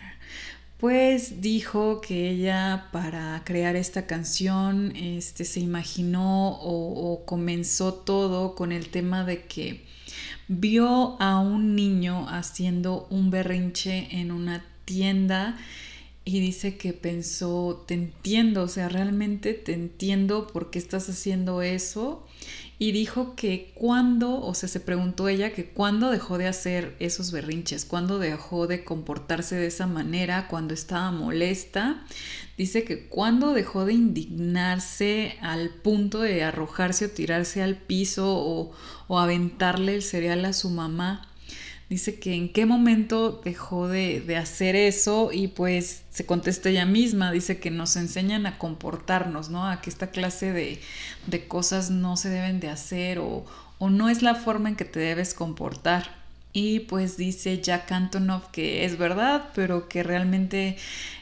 Pues 0.78 1.40
dijo 1.40 2.00
que 2.00 2.30
ella 2.30 2.88
para 2.92 3.42
crear 3.44 3.76
esta 3.76 4.06
canción 4.06 4.94
este, 4.94 5.44
se 5.44 5.60
imaginó 5.60 6.50
o, 6.50 7.12
o 7.12 7.24
comenzó 7.24 7.94
todo 7.94 8.54
con 8.54 8.72
el 8.72 8.88
tema 8.88 9.24
de 9.24 9.46
que 9.46 9.84
vio 10.48 11.20
a 11.20 11.40
un 11.40 11.74
niño 11.74 12.28
haciendo 12.28 13.08
un 13.10 13.30
berrinche 13.30 14.08
en 14.12 14.30
una 14.30 14.64
tienda 14.84 15.56
y 16.28 16.40
dice 16.40 16.76
que 16.76 16.92
pensó, 16.92 17.84
te 17.86 17.94
entiendo, 17.94 18.64
o 18.64 18.68
sea, 18.68 18.88
realmente 18.88 19.54
te 19.54 19.72
entiendo 19.72 20.48
por 20.48 20.72
qué 20.72 20.80
estás 20.80 21.08
haciendo 21.08 21.62
eso. 21.62 22.26
Y 22.80 22.90
dijo 22.90 23.36
que 23.36 23.72
cuando, 23.76 24.40
o 24.40 24.52
sea, 24.52 24.68
se 24.68 24.80
preguntó 24.80 25.28
ella 25.28 25.52
que 25.52 25.66
cuándo 25.66 26.10
dejó 26.10 26.36
de 26.36 26.48
hacer 26.48 26.96
esos 26.98 27.30
berrinches, 27.30 27.84
cuándo 27.84 28.18
dejó 28.18 28.66
de 28.66 28.82
comportarse 28.82 29.54
de 29.54 29.68
esa 29.68 29.86
manera, 29.86 30.48
cuando 30.48 30.74
estaba 30.74 31.12
molesta. 31.12 32.04
Dice 32.58 32.82
que 32.82 33.06
cuando 33.06 33.52
dejó 33.52 33.84
de 33.84 33.92
indignarse 33.92 35.36
al 35.40 35.70
punto 35.70 36.22
de 36.22 36.42
arrojarse 36.42 37.04
o 37.04 37.10
tirarse 37.10 37.62
al 37.62 37.76
piso 37.76 38.36
o, 38.36 38.72
o 39.06 39.18
aventarle 39.20 39.94
el 39.94 40.02
cereal 40.02 40.44
a 40.44 40.52
su 40.52 40.70
mamá. 40.70 41.28
Dice 41.88 42.18
que 42.18 42.34
en 42.34 42.52
qué 42.52 42.66
momento 42.66 43.40
dejó 43.44 43.86
de, 43.86 44.36
hacer 44.36 44.74
eso 44.74 45.30
y 45.32 45.48
pues 45.48 46.02
se 46.10 46.26
contesta 46.26 46.68
ella 46.68 46.84
misma, 46.84 47.30
dice 47.30 47.60
que 47.60 47.70
nos 47.70 47.94
enseñan 47.94 48.46
a 48.46 48.58
comportarnos, 48.58 49.50
¿no? 49.50 49.68
A 49.68 49.80
que 49.80 49.90
esta 49.90 50.10
clase 50.10 50.52
de, 50.52 50.80
de 51.28 51.46
cosas 51.46 51.90
no 51.90 52.16
se 52.16 52.28
deben 52.28 52.58
de 52.58 52.70
hacer 52.70 53.20
o, 53.20 53.44
o 53.78 53.90
no 53.90 54.08
es 54.08 54.22
la 54.22 54.34
forma 54.34 54.68
en 54.68 54.74
que 54.74 54.84
te 54.84 54.98
debes 54.98 55.32
comportar. 55.32 56.25
Y 56.58 56.80
pues 56.80 57.18
dice 57.18 57.60
Jack 57.60 57.92
Antonoff 57.92 58.46
que 58.48 58.86
es 58.86 58.96
verdad, 58.96 59.50
pero 59.54 59.88
que 59.90 60.02
realmente 60.02 60.78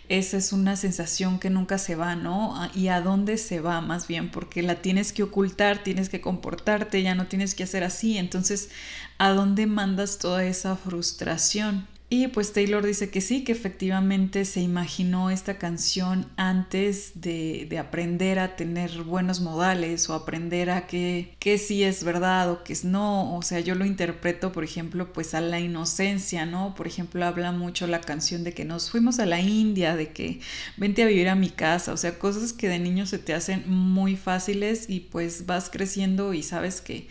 esa 0.09 0.37
es 0.37 0.53
una 0.53 0.77
sensación 0.77 1.41
que 1.41 1.51
nunca 1.51 1.79
se 1.79 1.97
va, 1.97 2.15
¿no? 2.15 2.55
¿Y 2.73 2.87
a 2.87 3.01
dónde 3.01 3.37
se 3.37 3.59
va 3.59 3.81
más 3.81 4.07
bien? 4.07 4.31
Porque 4.31 4.63
la 4.63 4.77
tienes 4.81 5.13
que 5.13 5.25
ocultar, 5.25 5.83
tienes 5.83 6.09
que 6.09 6.21
comportarte, 6.21 7.03
ya 7.03 7.17
no 7.17 7.27
tienes 7.27 7.57
que 7.57 7.65
hacer 7.65 7.83
así. 7.83 8.17
Entonces, 8.17 8.71
¿a 9.19 9.31
dónde 9.31 9.67
mandas 9.67 10.19
toda 10.19 10.45
esa 10.45 10.77
frustración? 10.77 11.89
Y 12.17 12.29
pues 12.29 12.53
Taylor 12.53 12.87
dice 12.87 13.11
que 13.11 13.21
sí, 13.21 13.43
que 13.43 13.51
efectivamente 13.51 14.45
se 14.45 14.61
imaginó 14.61 15.31
esta 15.31 15.59
canción 15.59 16.31
antes 16.37 17.21
de, 17.21 17.69
aprender 17.77 18.39
a 18.39 18.55
tener 18.55 19.03
buenos 19.03 19.41
modales 19.41 20.09
o 20.09 20.15
aprender 20.15 20.71
a 20.71 20.87
que, 20.87 21.35
que 21.41 21.59
sí 21.59 21.83
es 21.83 22.05
verdad 22.05 22.53
o 22.53 22.63
que 22.63 22.73
es 22.73 22.85
no. 22.85 23.37
O 23.37 23.43
sea, 23.43 23.59
yo 23.59 23.75
lo 23.75 23.85
interpreto, 23.85 24.53
por 24.53 24.63
ejemplo, 24.63 25.13
pues 25.13 25.35
a 25.35 25.41
la 25.41 25.59
inocencia, 25.59 26.47
¿no? 26.47 26.77
Por 26.77 26.87
ejemplo, 26.87 27.27
habla 27.27 27.51
mucho 27.51 27.89
la 27.89 28.01
canción 28.01 28.45
de 28.45 28.53
que 28.53 28.65
nos 28.65 28.91
fuimos 28.91 29.19
a 29.19 29.27
la 29.27 29.41
India, 29.41 29.97
de 29.97 30.13
que 30.13 30.39
vente 30.77 31.03
a 31.03 31.07
vivir 31.07 31.29
a 31.29 31.35
mi 31.35 31.51
casa. 31.51 31.93
O 31.93 31.97
sea, 31.97 32.17
cosas 32.21 32.53
que 32.53 32.69
de 32.69 32.79
niño 32.79 33.07
se 33.07 33.19
te 33.19 33.35
hacen 33.35 33.65
muy 33.67 34.15
fáciles 34.15 34.89
y 34.89 35.01
pues 35.01 35.47
vas 35.47 35.69
creciendo 35.69 36.33
y 36.33 36.45
sabes 36.45 36.81
que 36.81 37.09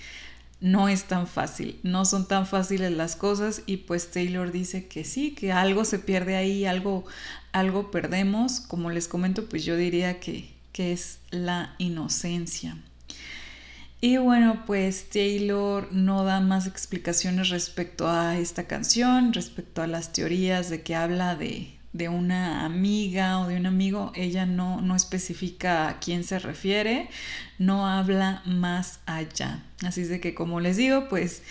no 0.64 0.88
es 0.88 1.04
tan 1.04 1.28
fácil, 1.28 1.78
no 1.84 2.06
son 2.06 2.26
tan 2.26 2.48
fáciles 2.48 2.90
las 2.90 3.18
cosas 3.18 3.64
y 3.66 3.78
pues 3.78 4.12
Taylor 4.12 4.50
dice 4.54 4.88
que 4.88 5.04
sí, 5.04 5.32
que 5.36 5.52
algo 5.52 5.84
se 5.84 6.00
pierde 6.00 6.38
ahí, 6.38 6.66
algo, 6.66 7.04
algo 7.52 7.92
perdemos, 7.92 8.62
como 8.62 8.90
les 8.90 9.10
comento, 9.10 9.50
pues 9.50 9.66
yo 9.66 9.76
diría 9.76 10.22
que, 10.22 10.50
que 10.72 10.94
es 10.94 11.20
la 11.32 11.76
inocencia. 11.80 12.78
Y 14.00 14.16
bueno, 14.16 14.64
pues 14.66 15.10
Taylor 15.10 15.90
no 15.92 16.24
da 16.24 16.40
más 16.40 16.66
explicaciones 16.66 17.50
respecto 17.50 18.08
a 18.08 18.38
esta 18.38 18.66
canción, 18.66 19.34
respecto 19.34 19.82
a 19.82 19.88
las 19.88 20.14
teorías 20.14 20.70
de 20.70 20.82
que 20.82 20.96
habla 20.96 21.36
de, 21.36 21.76
de 21.94 22.10
una 22.10 22.66
amiga 22.66 23.40
o 23.40 23.48
de 23.48 23.56
un 23.56 23.68
amigo, 23.68 24.12
ella 24.16 24.46
no, 24.46 24.82
no 24.82 24.96
especifica 24.96 25.88
a 25.88 26.00
quién 26.00 26.24
se 26.24 26.40
refiere, 26.40 27.08
no 27.60 27.88
habla 27.88 28.42
más 28.46 29.00
allá. 29.06 29.64
Así 29.84 30.02
es 30.02 30.10
de 30.10 30.20
que 30.20 30.34
como 30.34 30.60
les 30.60 30.76
digo, 30.76 31.08
pues 31.08 31.44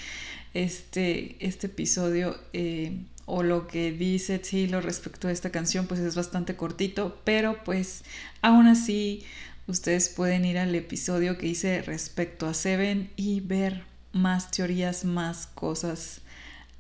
este, 0.53 1.37
este 1.41 1.69
episodio 1.69 2.37
eh, 2.53 2.99
o 3.25 3.43
lo 3.43 3.69
que 3.69 3.93
dice 3.93 4.39
Taylor 4.41 4.85
respecto 4.85 5.29
a 5.29 5.33
esta 5.33 5.51
canción 5.51 5.87
pues 5.87 6.01
es 6.01 6.17
bastante 6.17 6.57
cortito, 6.57 7.21
pero 7.25 7.63
pues 7.65 8.03
aún 8.43 8.67
así 8.67 9.25
ustedes 9.69 10.09
pueden 10.09 10.45
ir 10.45 10.59
al 10.59 10.75
episodio 10.75 11.39
que 11.39 11.47
hice 11.47 11.83
respecto 11.83 12.47
a 12.47 12.55
Seven 12.55 13.11
y 13.17 13.41
ver 13.41 13.85
más 14.13 14.51
teorías, 14.51 15.05
más 15.05 15.47
cosas 15.47 16.21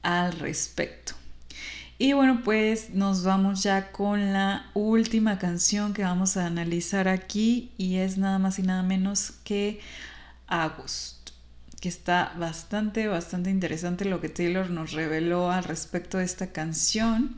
al 0.02 0.32
respecto. 0.32 1.21
Y 2.02 2.14
bueno, 2.14 2.40
pues 2.42 2.90
nos 2.90 3.22
vamos 3.22 3.62
ya 3.62 3.92
con 3.92 4.32
la 4.32 4.68
última 4.74 5.38
canción 5.38 5.94
que 5.94 6.02
vamos 6.02 6.36
a 6.36 6.46
analizar 6.46 7.06
aquí 7.06 7.70
y 7.78 7.98
es 7.98 8.18
nada 8.18 8.40
más 8.40 8.58
y 8.58 8.62
nada 8.62 8.82
menos 8.82 9.34
que 9.44 9.78
August, 10.48 11.30
que 11.80 11.88
está 11.88 12.32
bastante, 12.36 13.06
bastante 13.06 13.50
interesante 13.50 14.04
lo 14.04 14.20
que 14.20 14.28
Taylor 14.28 14.68
nos 14.68 14.90
reveló 14.90 15.52
al 15.52 15.62
respecto 15.62 16.18
de 16.18 16.24
esta 16.24 16.48
canción. 16.48 17.36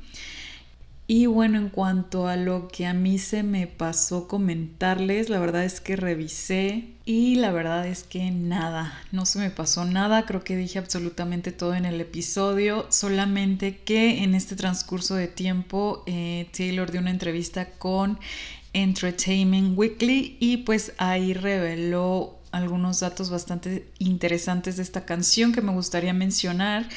Y 1.06 1.26
bueno, 1.26 1.58
en 1.58 1.68
cuanto 1.68 2.28
a 2.28 2.36
lo 2.36 2.68
que 2.68 2.86
a 2.86 2.94
mí 2.94 3.18
se 3.18 3.42
me 3.42 3.66
pasó 3.66 4.26
comentarles, 4.26 5.28
la 5.28 5.38
verdad 5.38 5.64
es 5.64 5.82
que 5.82 5.96
revisé 5.96 6.88
y 7.04 7.34
la 7.34 7.52
verdad 7.52 7.86
es 7.86 8.04
que 8.04 8.30
nada, 8.30 8.98
no 9.12 9.26
se 9.26 9.38
me 9.38 9.50
pasó 9.50 9.84
nada, 9.84 10.24
creo 10.24 10.42
que 10.42 10.56
dije 10.56 10.78
absolutamente 10.78 11.52
todo 11.52 11.74
en 11.74 11.84
el 11.84 12.00
episodio, 12.00 12.86
solamente 12.88 13.76
que 13.76 14.22
en 14.22 14.34
este 14.34 14.56
transcurso 14.56 15.14
de 15.14 15.28
tiempo 15.28 16.02
eh, 16.06 16.48
Taylor 16.56 16.90
dio 16.90 17.02
una 17.02 17.10
entrevista 17.10 17.72
con 17.72 18.18
Entertainment 18.72 19.76
Weekly 19.76 20.38
y 20.40 20.58
pues 20.58 20.94
ahí 20.96 21.34
reveló 21.34 22.38
algunos 22.54 23.00
datos 23.00 23.30
bastante 23.30 23.88
interesantes 23.98 24.76
de 24.76 24.84
esta 24.84 25.04
canción 25.04 25.52
que 25.52 25.60
me 25.60 25.72
gustaría 25.72 26.14
mencionar. 26.14 26.88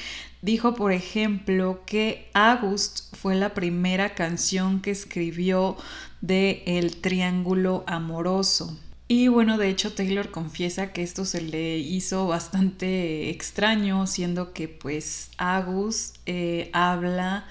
Dijo, 0.48 0.76
por 0.76 0.94
ejemplo, 0.94 1.82
que 1.86 2.30
August 2.34 3.14
fue 3.18 3.36
la 3.36 3.54
primera 3.54 4.16
canción 4.16 4.82
que 4.82 4.92
escribió 4.92 5.76
de 6.22 6.64
El 6.66 7.02
Triángulo 7.02 7.84
Amoroso. 7.86 8.80
Y 9.10 9.28
bueno, 9.28 9.58
de 9.58 9.68
hecho 9.68 9.92
Taylor 9.92 10.32
confiesa 10.32 10.94
que 10.94 11.04
esto 11.04 11.26
se 11.26 11.42
le 11.42 11.80
hizo 11.80 12.28
bastante 12.28 13.30
extraño, 13.30 14.08
siendo 14.08 14.54
que 14.54 14.70
pues 14.70 15.32
August 15.38 16.16
eh, 16.26 16.70
habla 16.72 17.46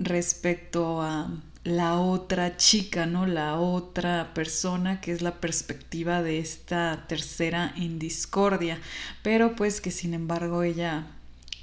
respecto 0.00 1.02
a 1.02 1.30
la 1.62 2.00
otra 2.00 2.56
chica, 2.56 3.06
¿no? 3.06 3.26
La 3.26 3.60
otra 3.60 4.34
persona 4.34 5.00
que 5.00 5.12
es 5.12 5.22
la 5.22 5.40
perspectiva 5.40 6.24
de 6.24 6.40
esta 6.40 7.04
tercera 7.06 7.72
en 7.76 8.00
discordia, 8.00 8.80
pero 9.22 9.54
pues 9.54 9.80
que 9.80 9.92
sin 9.92 10.12
embargo 10.12 10.64
ella 10.64 11.06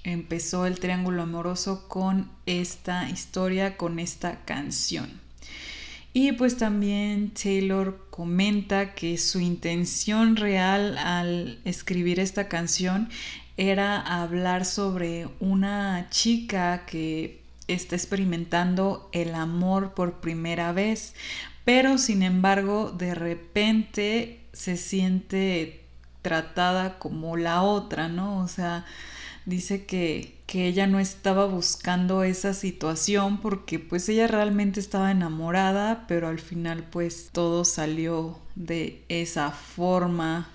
empezó 0.04 0.66
el 0.66 0.80
triángulo 0.80 1.24
amoroso 1.24 1.88
con 1.88 2.30
esta 2.46 3.10
historia, 3.10 3.78
con 3.78 4.00
esta 4.00 4.44
canción. 4.46 5.22
Y 6.14 6.34
pues 6.34 6.58
también 6.58 7.32
Taylor 7.32 8.08
comenta 8.12 8.94
que 8.94 9.18
su 9.18 9.40
intención 9.40 10.36
real 10.36 10.98
al 11.00 11.60
escribir 11.66 12.20
esta 12.20 12.48
canción 12.48 13.10
era 13.58 14.00
hablar 14.00 14.66
sobre 14.66 15.28
una 15.40 16.08
chica 16.12 16.86
que 16.86 17.42
está 17.68 17.96
experimentando 17.96 19.10
el 19.12 19.34
amor 19.34 19.94
por 19.96 20.20
primera 20.20 20.72
vez, 20.72 21.16
pero 21.66 21.98
sin 21.98 22.22
embargo 22.22 22.92
de 22.92 23.16
repente 23.16 24.42
se 24.54 24.78
siente 24.78 25.84
tratada 26.22 27.00
como 27.00 27.38
la 27.38 27.64
otra, 27.64 28.08
¿no? 28.08 28.40
O 28.40 28.48
sea, 28.48 28.86
dice 29.46 29.86
que, 29.86 30.38
que, 30.48 30.68
ella 30.68 30.88
no 30.88 31.00
estaba 31.00 31.46
buscando 31.46 32.24
esa 32.24 32.54
situación 32.54 33.40
porque 33.42 33.80
pues 33.80 34.08
ella 34.10 34.28
realmente 34.28 34.80
estaba 34.80 35.12
enamorada, 35.12 36.06
pero 36.08 36.28
al 36.28 36.40
final 36.40 36.86
pues 36.90 37.30
todo 37.32 37.66
salió 37.66 38.40
de 38.56 39.04
esa 39.10 39.52
forma, 39.52 40.50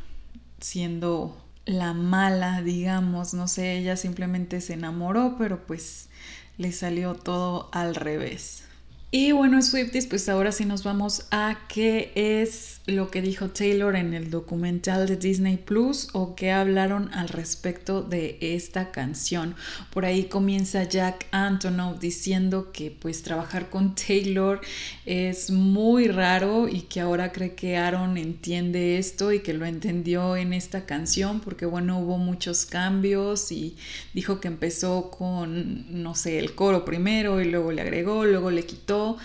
siendo 0.61 1.37
la 1.66 1.92
mala, 1.92 2.62
digamos, 2.62 3.35
no 3.35 3.46
sé, 3.46 3.77
ella 3.79 3.96
simplemente 3.96 4.61
se 4.61 4.74
enamoró, 4.74 5.37
pero 5.38 5.66
pues 5.66 6.09
le 6.57 6.72
salió 6.72 7.14
todo 7.14 7.68
al 7.72 7.94
revés. 7.94 8.64
Y 9.11 9.33
bueno, 9.33 9.62
Swifties, 9.62 10.07
pues 10.07 10.29
ahora 10.29 10.53
sí 10.53 10.64
nos 10.64 10.83
vamos 10.83 11.27
a 11.31 11.59
qué 11.68 12.12
es 12.14 12.78
lo 12.88 13.11
que 13.11 13.20
dijo 13.20 13.51
Taylor 13.51 13.94
en 13.96 14.14
el 14.14 14.31
documental 14.31 15.07
de 15.07 15.16
Disney 15.16 15.59
Plus 15.59 16.09
o 16.14 16.35
qué 16.35 16.53
hablaron 16.53 17.12
al 17.12 17.29
respecto 17.29 18.03
de 18.03 18.38
esta 18.40 18.90
canción. 18.90 19.55
Por 19.90 20.07
ahí 20.07 20.24
comienza 20.24 20.85
Jack 20.85 21.27
Antonoff 21.31 22.01
diciendo 22.01 22.72
que 22.72 22.90
pues 22.90 23.22
trabajar 23.22 23.68
con 23.68 23.94
Taylor 23.94 24.62
es 25.05 25.51
muy 25.51 26.09
raro 26.09 26.66
y 26.66 26.83
que 26.83 27.01
ahora 27.01 27.31
cree 27.31 27.55
que 27.55 27.77
Aaron 27.77 28.16
entiende 28.16 28.98
esto 28.98 29.33
y 29.33 29.40
que 29.40 29.53
lo 29.53 29.66
entendió 29.66 30.37
en 30.37 30.55
esta 30.55 30.87
canción 30.87 31.40
porque 31.40 31.66
bueno, 31.66 32.01
hubo 32.01 32.16
muchos 32.16 32.64
cambios 32.64 33.53
y 33.53 33.77
dijo 34.14 34.40
que 34.40 34.48
empezó 34.48 35.11
con, 35.11 36.03
no 36.03 36.14
sé, 36.14 36.38
el 36.38 36.55
coro 36.55 36.87
primero 36.87 37.42
y 37.42 37.44
luego 37.44 37.70
le 37.70 37.83
agregó, 37.83 38.24
luego 38.24 38.51
le 38.51 38.64
quitó 38.64 39.18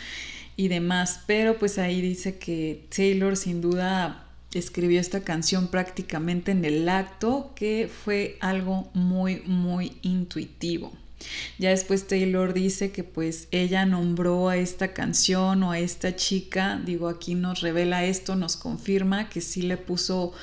y 0.56 0.68
demás, 0.68 1.22
pero 1.26 1.58
pues 1.58 1.78
ahí 1.78 2.02
dice 2.02 2.38
que 2.38 2.86
Taylor 2.96 3.38
sin 3.38 3.62
duda 3.62 4.28
escribió 4.54 5.00
esta 5.00 5.22
canción 5.22 5.68
prácticamente 5.68 6.52
en 6.52 6.63
el 6.66 6.88
acto, 6.89 7.52
que 7.56 7.89
fue 8.04 8.38
algo 8.39 8.89
muy, 8.94 9.42
muy 9.46 9.98
intuitivo. 10.02 10.94
Ya 11.58 11.70
después 11.70 12.08
Taylor 12.08 12.54
dice 12.54 12.92
que 12.92 13.04
pues 13.04 13.48
ella 13.52 13.86
nombró 13.86 14.50
a 14.50 14.58
esta 14.58 14.94
canción 14.94 15.63
o 15.63 15.72
a 15.72 15.80
esta 15.80 16.16
chica, 16.16 16.82
digo 16.86 17.08
aquí 17.08 17.36
nos 17.36 17.62
revela 17.62 18.04
esto, 18.04 18.36
nos 18.36 18.58
confirma 18.58 19.30
que 19.30 19.42
sí 19.42 19.62
le 19.62 19.78
puso 19.78 20.34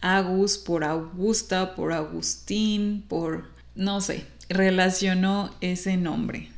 Agus 0.00 0.56
por 0.56 0.82
Augusta, 0.84 1.74
por 1.74 1.92
Agustín, 1.92 3.04
por 3.06 3.50
no 3.74 4.00
sé, 4.00 4.24
relacionó 4.48 5.54
ese 5.60 5.96
nombre. 5.96 6.48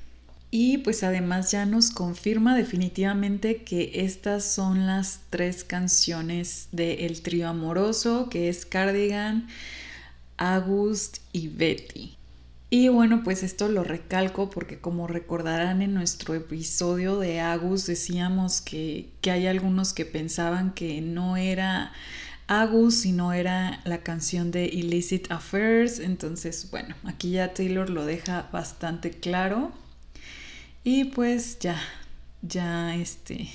Y 0.55 0.77
pues 0.79 1.03
además 1.03 1.51
ya 1.51 1.65
nos 1.65 1.91
confirma 1.91 2.55
definitivamente 2.55 3.63
que 3.63 4.05
estas 4.05 4.45
son 4.45 4.87
las 4.87 5.21
tres 5.31 5.65
canciones 5.65 6.69
del 6.73 7.23
trío 7.23 7.49
amoroso, 7.49 8.29
que 8.29 8.51
es 8.51 8.67
Cardigan, 8.67 9.49
August 10.37 11.21
y 11.33 11.49
Betty. 11.49 12.19
Y 12.69 12.89
bueno, 12.89 13.23
pues 13.25 13.43
esto 13.43 13.69
lo 13.71 13.83
recalco 13.83 14.51
porque 14.51 14.79
como 14.79 15.07
recordarán 15.07 15.81
en 15.81 15.95
nuestro 15.95 16.35
episodio 16.35 17.19
de 17.19 17.41
August 17.41 17.87
decíamos 17.87 18.61
que, 18.61 19.09
que 19.23 19.31
hay 19.31 19.47
algunos 19.47 19.95
que 19.95 20.05
pensaban 20.05 20.75
que 20.75 21.01
no 21.01 21.39
era 21.39 21.93
Agus, 22.47 22.97
sino 22.97 23.33
era 23.33 23.81
la 23.85 24.03
canción 24.03 24.51
de 24.51 24.67
Illicit 24.67 25.33
Affairs. 25.33 25.99
Entonces, 25.99 26.71
bueno, 26.71 26.95
aquí 27.05 27.31
ya 27.31 27.55
Taylor 27.55 27.89
lo 27.89 28.05
deja 28.05 28.51
bastante 28.53 29.13
claro. 29.13 29.73
Y 30.85 31.05
pues 31.05 31.59
ya, 31.61 31.81
ya 32.43 32.97
este, 32.97 33.49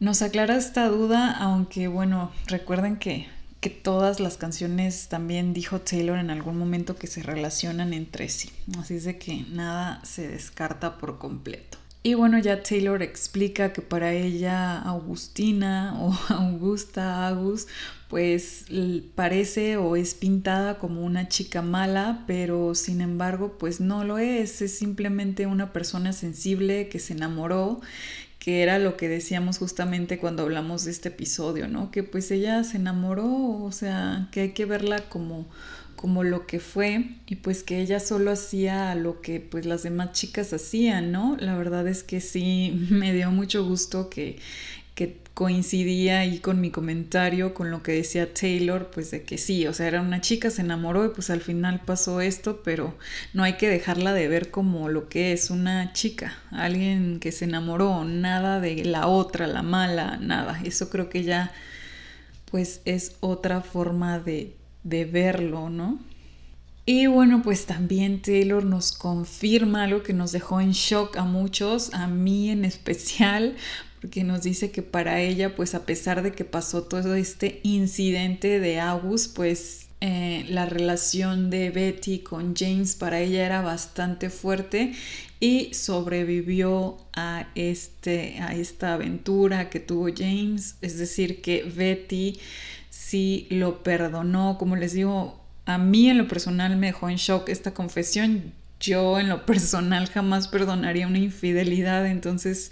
nos 0.00 0.22
aclara 0.22 0.56
esta 0.56 0.88
duda, 0.88 1.30
aunque 1.30 1.86
bueno, 1.86 2.32
recuerden 2.46 2.96
que, 2.96 3.28
que 3.60 3.70
todas 3.70 4.18
las 4.18 4.36
canciones 4.36 5.08
también 5.08 5.54
dijo 5.54 5.80
Taylor 5.80 6.18
en 6.18 6.30
algún 6.30 6.58
momento 6.58 6.96
que 6.96 7.06
se 7.06 7.22
relacionan 7.22 7.92
entre 7.92 8.28
sí. 8.28 8.50
Así 8.78 8.94
es 8.94 9.04
de 9.04 9.18
que 9.18 9.44
nada 9.50 10.04
se 10.04 10.26
descarta 10.26 10.98
por 10.98 11.18
completo. 11.18 11.78
Y 12.02 12.14
bueno, 12.14 12.38
ya 12.38 12.62
Taylor 12.62 13.02
explica 13.02 13.72
que 13.72 13.82
para 13.82 14.12
ella 14.12 14.78
Augustina 14.78 15.96
o 16.00 16.12
Augusta 16.32 17.26
Agus 17.26 17.66
pues 18.08 18.64
parece 19.14 19.76
o 19.76 19.94
es 19.96 20.14
pintada 20.14 20.78
como 20.78 21.02
una 21.04 21.28
chica 21.28 21.60
mala, 21.60 22.24
pero 22.26 22.74
sin 22.74 23.00
embargo 23.00 23.58
pues 23.58 23.80
no 23.80 24.04
lo 24.04 24.18
es, 24.18 24.62
es 24.62 24.78
simplemente 24.78 25.46
una 25.46 25.72
persona 25.72 26.12
sensible 26.12 26.88
que 26.88 27.00
se 27.00 27.12
enamoró, 27.12 27.80
que 28.38 28.62
era 28.62 28.78
lo 28.78 28.96
que 28.96 29.08
decíamos 29.08 29.58
justamente 29.58 30.18
cuando 30.18 30.44
hablamos 30.44 30.84
de 30.84 30.92
este 30.92 31.10
episodio, 31.10 31.68
¿no? 31.68 31.90
Que 31.90 32.02
pues 32.02 32.30
ella 32.30 32.64
se 32.64 32.78
enamoró, 32.78 33.62
o 33.62 33.72
sea, 33.72 34.28
que 34.32 34.40
hay 34.40 34.52
que 34.52 34.64
verla 34.64 35.00
como 35.08 35.46
como 35.98 36.22
lo 36.22 36.46
que 36.46 36.60
fue 36.60 37.06
y 37.26 37.36
pues 37.36 37.64
que 37.64 37.80
ella 37.80 37.98
solo 37.98 38.30
hacía 38.30 38.94
lo 38.94 39.20
que 39.20 39.40
pues 39.40 39.66
las 39.66 39.82
demás 39.82 40.12
chicas 40.12 40.52
hacían, 40.52 41.10
¿no? 41.10 41.36
La 41.40 41.56
verdad 41.58 41.86
es 41.88 42.04
que 42.04 42.20
sí 42.20 42.86
me 42.90 43.12
dio 43.12 43.30
mucho 43.32 43.64
gusto 43.64 44.08
que, 44.08 44.38
que 44.94 45.18
coincidía 45.34 46.20
ahí 46.20 46.38
con 46.38 46.60
mi 46.60 46.70
comentario, 46.70 47.52
con 47.52 47.70
lo 47.72 47.82
que 47.82 47.92
decía 47.92 48.32
Taylor, 48.32 48.90
pues 48.92 49.10
de 49.10 49.22
que 49.24 49.38
sí, 49.38 49.66
o 49.66 49.74
sea, 49.74 49.88
era 49.88 50.00
una 50.00 50.20
chica, 50.20 50.50
se 50.50 50.62
enamoró 50.62 51.04
y 51.04 51.08
pues 51.10 51.30
al 51.30 51.40
final 51.40 51.80
pasó 51.84 52.20
esto, 52.20 52.62
pero 52.64 52.96
no 53.34 53.42
hay 53.42 53.54
que 53.54 53.68
dejarla 53.68 54.12
de 54.14 54.28
ver 54.28 54.50
como 54.52 54.88
lo 54.88 55.08
que 55.08 55.32
es 55.32 55.50
una 55.50 55.92
chica, 55.92 56.38
alguien 56.52 57.18
que 57.20 57.32
se 57.32 57.44
enamoró, 57.44 58.04
nada 58.04 58.60
de 58.60 58.84
la 58.84 59.08
otra, 59.08 59.46
la 59.48 59.62
mala, 59.62 60.16
nada. 60.20 60.60
Eso 60.64 60.90
creo 60.90 61.08
que 61.08 61.24
ya 61.24 61.52
pues 62.50 62.80
es 62.84 63.16
otra 63.20 63.60
forma 63.60 64.18
de, 64.18 64.54
de 64.88 65.04
verlo, 65.04 65.70
¿no? 65.70 65.98
Y 66.86 67.06
bueno, 67.06 67.42
pues 67.42 67.66
también 67.66 68.22
Taylor 68.22 68.64
nos 68.64 68.92
confirma 68.92 69.84
algo 69.84 70.02
que 70.02 70.14
nos 70.14 70.32
dejó 70.32 70.60
en 70.60 70.72
shock 70.72 71.18
a 71.18 71.24
muchos, 71.24 71.92
a 71.92 72.06
mí 72.06 72.48
en 72.48 72.64
especial, 72.64 73.56
porque 74.00 74.24
nos 74.24 74.42
dice 74.42 74.70
que 74.70 74.80
para 74.82 75.20
ella, 75.20 75.54
pues 75.54 75.74
a 75.74 75.84
pesar 75.84 76.22
de 76.22 76.32
que 76.32 76.44
pasó 76.44 76.84
todo 76.84 77.14
este 77.14 77.60
incidente 77.62 78.58
de 78.58 78.80
August, 78.80 79.36
pues 79.36 79.88
eh, 80.00 80.46
la 80.48 80.64
relación 80.64 81.50
de 81.50 81.70
Betty 81.70 82.20
con 82.20 82.54
James 82.56 82.94
para 82.94 83.20
ella 83.20 83.44
era 83.44 83.60
bastante 83.62 84.30
fuerte 84.30 84.94
y 85.40 85.74
sobrevivió 85.74 86.96
a, 87.12 87.48
este, 87.54 88.38
a 88.38 88.54
esta 88.54 88.94
aventura 88.94 89.70
que 89.70 89.80
tuvo 89.80 90.08
James, 90.16 90.76
es 90.80 90.98
decir, 90.98 91.42
que 91.42 91.64
Betty 91.64 92.38
sí 93.08 93.46
lo 93.50 93.82
perdonó. 93.82 94.56
Como 94.58 94.76
les 94.76 94.92
digo, 94.92 95.40
a 95.64 95.78
mí 95.78 96.10
en 96.10 96.18
lo 96.18 96.28
personal 96.28 96.76
me 96.76 96.88
dejó 96.88 97.08
en 97.08 97.16
shock 97.16 97.48
esta 97.48 97.72
confesión. 97.72 98.52
Yo 98.80 99.18
en 99.18 99.28
lo 99.28 99.46
personal 99.46 100.08
jamás 100.08 100.48
perdonaría 100.48 101.06
una 101.06 101.18
infidelidad, 101.18 102.06
entonces 102.06 102.70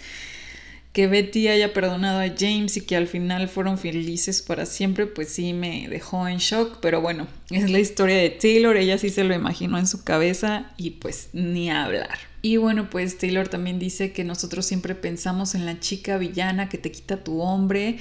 que 0.92 1.09
Betty 1.09 1.49
haya 1.49 1.75
perdonado 1.75 2.20
a 2.20 2.35
James 2.38 2.79
y 2.79 2.81
que 2.81 2.96
al 2.96 3.07
final 3.07 3.49
fueron 3.49 3.77
felices 3.77 4.40
para 4.40 4.64
siempre, 4.64 5.05
pues 5.05 5.29
sí 5.29 5.53
me 5.53 5.88
dejó 5.88 6.27
en 6.27 6.38
shock, 6.38 6.79
pero 6.81 7.03
bueno, 7.03 7.29
es 7.51 7.70
la 7.70 7.81
historia 7.81 8.16
de 8.16 8.31
Taylor, 8.31 8.79
ella 8.79 8.96
sí 8.96 9.11
se 9.11 9.22
lo 9.22 9.35
imaginó 9.35 9.77
en 9.77 9.87
su 9.87 10.05
cabeza 10.05 10.72
y 10.79 10.92
pues 10.92 11.29
ni 11.35 11.70
hablar. 11.70 12.18
Y 12.40 12.57
bueno, 12.57 12.88
pues 12.88 13.18
Taylor 13.18 13.46
también 13.49 13.79
dice 13.79 14.12
que 14.12 14.25
nosotros 14.25 14.64
siempre 14.64 14.94
pensamos 14.94 15.55
en 15.55 15.66
la 15.66 15.81
chica 15.81 16.16
villana 16.16 16.70
que 16.70 16.79
te 16.79 16.90
quita 16.90 17.22
tu 17.22 17.42
hombre, 17.42 17.99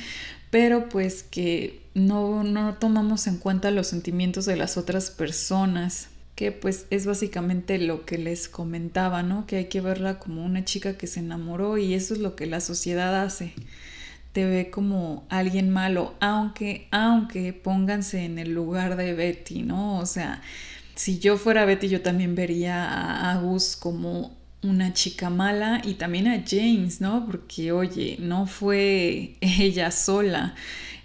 pero 0.50 0.88
pues 0.88 1.24
que 1.24 1.85
no, 1.95 2.43
no 2.43 2.75
tomamos 2.75 3.25
en 3.25 3.38
cuenta 3.38 3.71
los 3.71 3.88
sentimientos 3.88 4.45
de 4.45 4.58
las 4.58 4.77
otras 4.77 5.10
personas, 5.10 6.10
que 6.36 6.51
pues 6.51 6.86
es 6.89 7.05
básicamente 7.05 7.79
lo 7.79 8.05
que 8.05 8.17
les 8.17 8.49
comentaba, 8.49 9.23
¿no? 9.23 9.47
Que 9.47 9.55
hay 9.55 9.65
que 9.65 9.79
verla 9.79 10.19
como 10.19 10.43
una 10.43 10.65
chica 10.65 10.97
que 10.97 11.08
se 11.08 11.21
enamoró 11.21 11.77
y 11.77 11.93
eso 11.93 12.13
es 12.13 12.19
lo 12.19 12.36
que 12.36 12.45
la 12.45 12.60
sociedad 12.60 13.23
hace. 13.23 13.53
Te 14.34 14.45
ve 14.45 14.69
como 14.69 15.25
alguien 15.29 15.69
malo, 15.69 16.15
aunque, 16.19 16.89
aunque 16.91 17.53
pónganse 17.53 18.25
en 18.25 18.38
el 18.39 18.53
lugar 18.53 18.97
de 18.97 19.13
Betty, 19.13 19.62
¿no? 19.62 19.97
O 19.99 20.05
sea, 20.05 20.41
si 20.95 21.19
yo 21.19 21.38
fuera 21.38 21.63
Betty, 21.63 21.88
yo 21.88 22.01
también 22.01 22.36
vería 22.36 22.84
a 22.84 23.31
Agus 23.31 23.77
como 23.77 24.36
una 24.62 24.93
chica 24.93 25.29
mala 25.29 25.81
y 25.86 25.93
también 25.93 26.27
a 26.27 26.43
James, 26.45 26.99
¿no? 26.99 27.25
Porque, 27.25 27.71
oye, 27.71 28.17
no 28.19 28.47
fue 28.47 29.38
ella 29.39 29.91
sola 29.91 30.55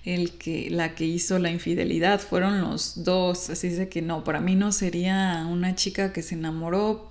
el 0.05 0.33
que, 0.33 0.71
la 0.71 0.95
que 0.95 1.05
hizo 1.05 1.39
la 1.39 1.51
infidelidad, 1.51 2.21
fueron 2.21 2.61
los 2.61 3.05
dos, 3.05 3.51
así 3.51 3.69
de 3.69 3.89
que 3.89 4.03
no, 4.03 4.25
para 4.25 4.41
mí 4.41 4.55
no 4.55 4.73
sería 4.73 5.47
una 5.51 5.75
chica 5.75 6.13
que 6.13 6.23
se 6.23 6.35
enamoró, 6.35 7.11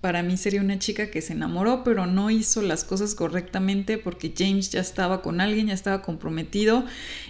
para 0.00 0.22
mí 0.22 0.38
sería 0.38 0.62
una 0.62 0.78
chica 0.78 1.10
que 1.10 1.20
se 1.20 1.34
enamoró, 1.34 1.84
pero 1.84 2.06
no 2.06 2.30
hizo 2.30 2.62
las 2.62 2.84
cosas 2.84 3.14
correctamente 3.14 3.98
porque 3.98 4.32
James 4.36 4.70
ya 4.70 4.80
estaba 4.80 5.20
con 5.20 5.42
alguien, 5.42 5.66
ya 5.66 5.74
estaba 5.74 6.00
comprometido 6.00 6.86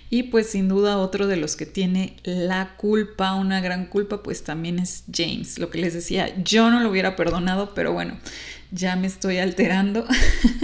y 0.08 0.24
pues 0.24 0.50
sin 0.50 0.68
duda 0.68 0.98
otro 0.98 1.26
de 1.26 1.36
los 1.36 1.56
que 1.56 1.66
tiene 1.66 2.16
la 2.22 2.76
culpa, 2.76 3.34
una 3.34 3.60
gran 3.60 3.86
culpa, 3.86 4.22
pues 4.22 4.44
también 4.44 4.78
es 4.78 5.04
James. 5.12 5.58
Lo 5.58 5.68
que 5.70 5.78
les 5.78 5.94
decía, 5.94 6.32
yo 6.44 6.70
no 6.70 6.78
lo 6.80 6.90
hubiera 6.90 7.16
perdonado, 7.16 7.74
pero 7.74 7.92
bueno, 7.92 8.16
ya 8.70 8.94
me 8.94 9.08
estoy 9.08 9.38
alterando. 9.38 10.06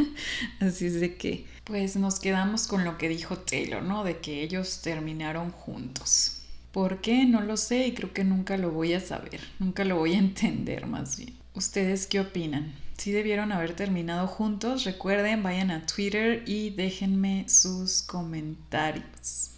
Así 0.60 0.86
es 0.86 1.00
de 1.00 1.16
que 1.16 1.44
pues 1.66 1.96
nos 1.96 2.20
quedamos 2.20 2.68
con 2.68 2.85
lo 2.85 2.96
que 2.96 3.09
dijo 3.09 3.38
Taylor, 3.38 3.83
¿no? 3.83 4.05
De 4.05 4.18
que 4.18 4.42
ellos 4.42 4.83
terminaron 4.83 5.50
juntos. 5.50 6.42
¿Por 6.70 7.00
qué? 7.00 7.26
No 7.26 7.40
lo 7.40 7.57
sé 7.57 7.88
y 7.88 7.92
creo 7.92 8.12
que 8.12 8.22
nunca 8.22 8.57
lo 8.57 8.70
voy 8.70 8.94
a 8.94 9.00
saber, 9.00 9.40
nunca 9.59 9.85
lo 9.85 9.96
voy 9.96 10.14
a 10.14 10.18
entender 10.20 10.87
más 10.87 11.16
bien. 11.16 11.35
¿Ustedes 11.55 12.07
qué 12.07 12.20
opinan? 12.20 12.72
Si 12.96 13.11
debieron 13.11 13.50
haber 13.50 13.74
terminado 13.74 14.29
juntos, 14.29 14.85
recuerden, 14.85 15.42
vayan 15.42 15.72
a 15.72 15.85
Twitter 15.87 16.44
y 16.46 16.70
déjenme 16.70 17.48
sus 17.48 18.00
comentarios. 18.02 19.50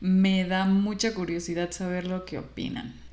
Me 0.00 0.44
da 0.44 0.64
mucha 0.64 1.12
curiosidad 1.12 1.70
saber 1.72 2.06
lo 2.06 2.24
que 2.24 2.38
opinan. 2.38 3.03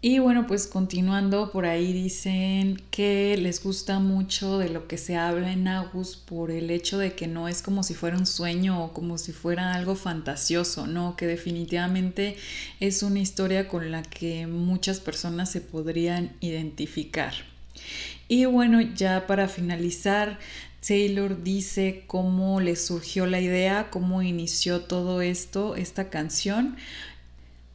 Y 0.00 0.20
bueno, 0.20 0.46
pues 0.46 0.68
continuando 0.68 1.50
por 1.50 1.66
ahí 1.66 1.92
dicen 1.92 2.80
que 2.92 3.36
les 3.36 3.60
gusta 3.64 3.98
mucho 3.98 4.58
de 4.58 4.68
lo 4.68 4.86
que 4.86 4.96
se 4.96 5.16
habla 5.16 5.52
en 5.52 5.66
Agus 5.66 6.14
por 6.14 6.52
el 6.52 6.70
hecho 6.70 6.98
de 6.98 7.14
que 7.14 7.26
no 7.26 7.48
es 7.48 7.62
como 7.62 7.82
si 7.82 7.94
fuera 7.94 8.16
un 8.16 8.26
sueño 8.26 8.84
o 8.84 8.92
como 8.92 9.18
si 9.18 9.32
fuera 9.32 9.74
algo 9.74 9.96
fantasioso, 9.96 10.86
no, 10.86 11.16
que 11.16 11.26
definitivamente 11.26 12.36
es 12.78 13.02
una 13.02 13.18
historia 13.18 13.66
con 13.66 13.90
la 13.90 14.02
que 14.02 14.46
muchas 14.46 15.00
personas 15.00 15.50
se 15.50 15.62
podrían 15.62 16.30
identificar. 16.38 17.32
Y 18.28 18.44
bueno, 18.44 18.80
ya 18.80 19.26
para 19.26 19.48
finalizar, 19.48 20.38
Taylor 20.86 21.42
dice 21.42 22.04
cómo 22.06 22.60
le 22.60 22.76
surgió 22.76 23.26
la 23.26 23.40
idea, 23.40 23.90
cómo 23.90 24.22
inició 24.22 24.82
todo 24.82 25.22
esto, 25.22 25.74
esta 25.74 26.08
canción. 26.08 26.76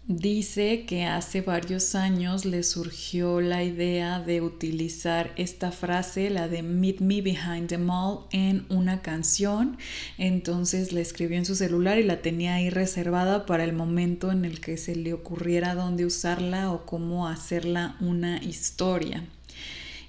Dice 0.06 0.84
que 0.86 1.06
hace 1.06 1.40
varios 1.40 1.96
años 1.96 2.44
le 2.44 2.64
surgió 2.64 3.40
la 3.40 3.64
idea 3.64 4.20
de 4.20 4.42
utilizar 4.42 5.32
esta 5.38 5.72
frase, 5.72 6.30
la 6.30 6.50
de 6.50 6.62
Meet 6.62 7.00
Me 7.00 7.22
Behind 7.22 7.70
the 7.70 7.78
Mall, 7.78 8.26
en 8.34 8.66
una 8.68 9.02
canción. 9.02 9.78
Entonces 10.18 10.92
la 10.92 11.00
escribió 11.00 11.38
en 11.38 11.46
su 11.46 11.56
celular 11.56 12.00
y 12.00 12.04
la 12.04 12.22
tenía 12.22 12.56
ahí 12.56 12.70
reservada 12.70 13.46
para 13.46 13.64
el 13.64 13.72
momento 13.72 14.34
en 14.34 14.44
el 14.44 14.60
que 14.60 14.76
se 14.76 14.94
le 14.98 15.14
ocurriera 15.14 15.74
dónde 15.74 16.06
usarla 16.06 16.74
o 16.74 16.86
cómo 16.86 17.30
hacerla 17.30 17.96
una 18.02 18.44
historia. 18.44 19.24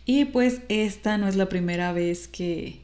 Y 0.06 0.24
pues 0.24 0.62
esta 0.68 1.18
no 1.18 1.28
es 1.28 1.36
la 1.36 1.48
primera 1.48 1.92
vez 1.92 2.26
que, 2.26 2.80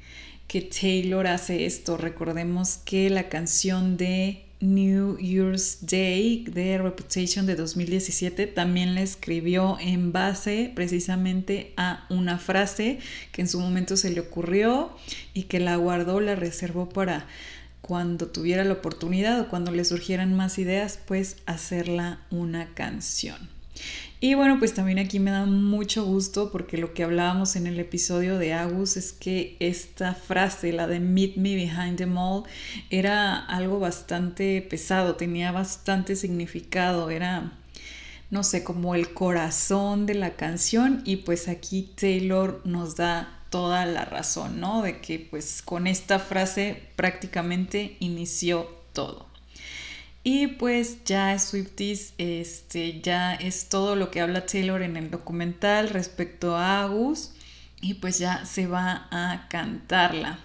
que 0.47 0.63
Taylor 0.63 1.27
hace 1.27 1.67
esto. 1.67 1.97
Recordemos 1.97 2.77
que 2.77 3.11
la 3.11 3.29
canción 3.29 3.97
de 3.97 4.45
New 4.61 5.17
Year's 5.17 5.87
Day 5.87 6.45
de 6.45 6.77
Reputation 6.77 7.47
de 7.47 7.57
2017 7.57 8.47
también 8.47 8.95
la 8.95 9.01
escribió 9.01 9.79
en 9.81 10.13
base 10.13 10.71
precisamente 10.75 11.73
a 11.79 12.05
una 12.11 12.39
frase 12.39 12.99
que 13.33 13.41
en 13.41 13.49
su 13.49 13.59
momento 13.59 13.97
se 13.97 14.11
le 14.11 14.21
ocurrió 14.21 14.95
y 15.33 15.45
que 15.45 15.61
la 15.61 15.77
guardó, 15.77 16.21
la 16.21 16.37
reservó 16.37 16.91
para 16.91 17.27
cuando 17.81 18.27
tuviera 18.27 18.63
la 18.65 18.75
oportunidad 18.75 19.41
o 19.41 19.49
cuando 19.49 19.71
le 19.71 19.85
surgieran 19.85 20.37
más 20.37 20.59
ideas, 20.59 20.99
pues 21.07 21.39
hacerla 21.47 22.21
una 22.31 22.75
canción. 22.75 23.49
Y 24.23 24.35
bueno, 24.35 24.59
pues 24.59 24.75
también 24.75 24.99
aquí 24.99 25.19
me 25.19 25.31
da 25.31 25.47
mucho 25.47 26.05
gusto 26.05 26.53
porque 26.53 26.77
lo 26.77 26.93
que 26.93 27.05
hablábamos 27.05 27.57
en 27.57 27.67
el 27.67 27.81
episodio 27.81 28.39
de 28.39 28.53
Agus 28.53 28.99
es 28.99 29.15
que 29.15 29.57
esta 29.61 30.15
frase, 30.15 30.75
la 30.75 30.87
de 30.87 31.01
Meet 31.01 31.37
Me 31.39 31.55
Behind 31.55 31.97
the 31.97 32.05
Mall, 32.05 32.43
era 32.91 33.39
algo 33.39 33.81
bastante 33.81 34.61
pesado, 34.61 35.17
tenía 35.17 35.53
bastante 35.53 36.17
significado, 36.17 37.09
era, 37.09 37.53
no 38.31 38.43
sé, 38.43 38.63
como 38.63 38.95
el 38.95 39.15
corazón 39.15 40.05
de 40.05 40.17
la 40.17 40.37
canción 40.37 41.01
y 41.07 41.17
pues 41.17 41.49
aquí 41.49 41.91
Taylor 41.99 42.61
nos 42.67 42.97
da 42.97 43.41
toda 43.49 43.87
la 43.87 44.05
razón, 44.05 44.61
¿no? 44.61 44.83
De 44.83 45.01
que 45.01 45.19
pues 45.19 45.63
con 45.63 45.87
esta 45.87 46.19
frase 46.19 46.83
prácticamente 46.95 47.97
inició 48.01 48.69
todo. 48.93 49.30
Y 50.23 50.49
pues 50.49 51.03
ya 51.05 51.39
Swifties, 51.39 52.13
este, 52.19 53.01
ya 53.01 53.35
es 53.35 53.71
todo 53.71 53.97
lo 53.97 54.11
que 54.11 54.21
habla 54.21 54.45
Taylor 54.45 54.83
en 54.83 54.97
el 54.99 55.11
documental 55.11 55.89
respecto 55.89 56.57
a 56.57 56.83
Agus 56.83 57.33
y 57.81 57.95
pues 57.95 58.19
ya 58.19 58.45
se 58.45 58.67
va 58.67 59.09
a 59.11 59.49
cantarla. 59.49 60.39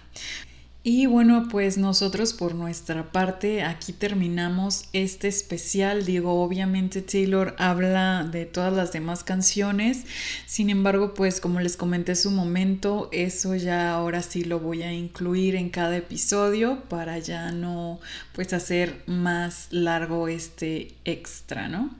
Y 0.88 1.06
bueno, 1.06 1.48
pues 1.50 1.78
nosotros 1.78 2.32
por 2.32 2.54
nuestra 2.54 3.10
parte 3.10 3.64
aquí 3.64 3.92
terminamos 3.92 4.84
este 4.92 5.26
especial. 5.26 6.04
Digo, 6.06 6.40
obviamente 6.44 7.02
Taylor 7.02 7.56
habla 7.58 8.22
de 8.22 8.46
todas 8.46 8.72
las 8.72 8.92
demás 8.92 9.24
canciones. 9.24 10.04
Sin 10.46 10.70
embargo, 10.70 11.12
pues 11.12 11.40
como 11.40 11.58
les 11.58 11.76
comenté 11.76 12.12
en 12.12 12.16
su 12.16 12.30
momento, 12.30 13.08
eso 13.10 13.56
ya 13.56 13.94
ahora 13.94 14.22
sí 14.22 14.44
lo 14.44 14.60
voy 14.60 14.84
a 14.84 14.92
incluir 14.92 15.56
en 15.56 15.70
cada 15.70 15.96
episodio 15.96 16.84
para 16.88 17.18
ya 17.18 17.50
no 17.50 17.98
pues 18.32 18.52
hacer 18.52 19.02
más 19.06 19.66
largo 19.72 20.28
este 20.28 20.94
extra, 21.04 21.66
¿no? 21.66 21.90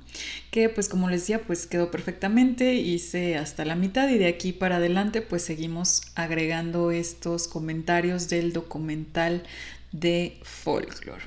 Que 0.50 0.68
pues 0.68 0.88
como 0.88 1.08
les 1.08 1.22
decía, 1.22 1.42
pues 1.42 1.66
quedó 1.66 1.90
perfectamente, 1.90 2.74
hice 2.74 3.36
hasta 3.36 3.64
la 3.64 3.74
mitad 3.74 4.08
y 4.08 4.18
de 4.18 4.26
aquí 4.26 4.52
para 4.52 4.76
adelante 4.76 5.22
pues 5.22 5.42
seguimos 5.42 6.02
agregando 6.14 6.90
estos 6.90 7.48
comentarios 7.48 8.28
del 8.28 8.52
documental 8.52 9.42
de 9.92 10.38
folklore. 10.42 11.24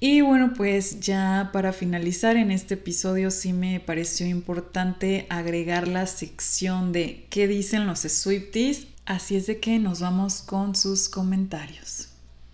Y 0.00 0.20
bueno, 0.20 0.52
pues 0.54 1.00
ya 1.00 1.48
para 1.52 1.72
finalizar 1.72 2.36
en 2.36 2.50
este 2.50 2.74
episodio 2.74 3.30
sí 3.30 3.52
me 3.52 3.80
pareció 3.80 4.26
importante 4.26 5.26
agregar 5.30 5.88
la 5.88 6.06
sección 6.06 6.92
de 6.92 7.26
qué 7.30 7.46
dicen 7.46 7.86
los 7.86 8.00
Swifties, 8.00 8.86
así 9.06 9.36
es 9.36 9.46
de 9.46 9.60
que 9.60 9.78
nos 9.78 10.00
vamos 10.00 10.42
con 10.42 10.74
sus 10.74 11.08
comentarios. 11.08 11.93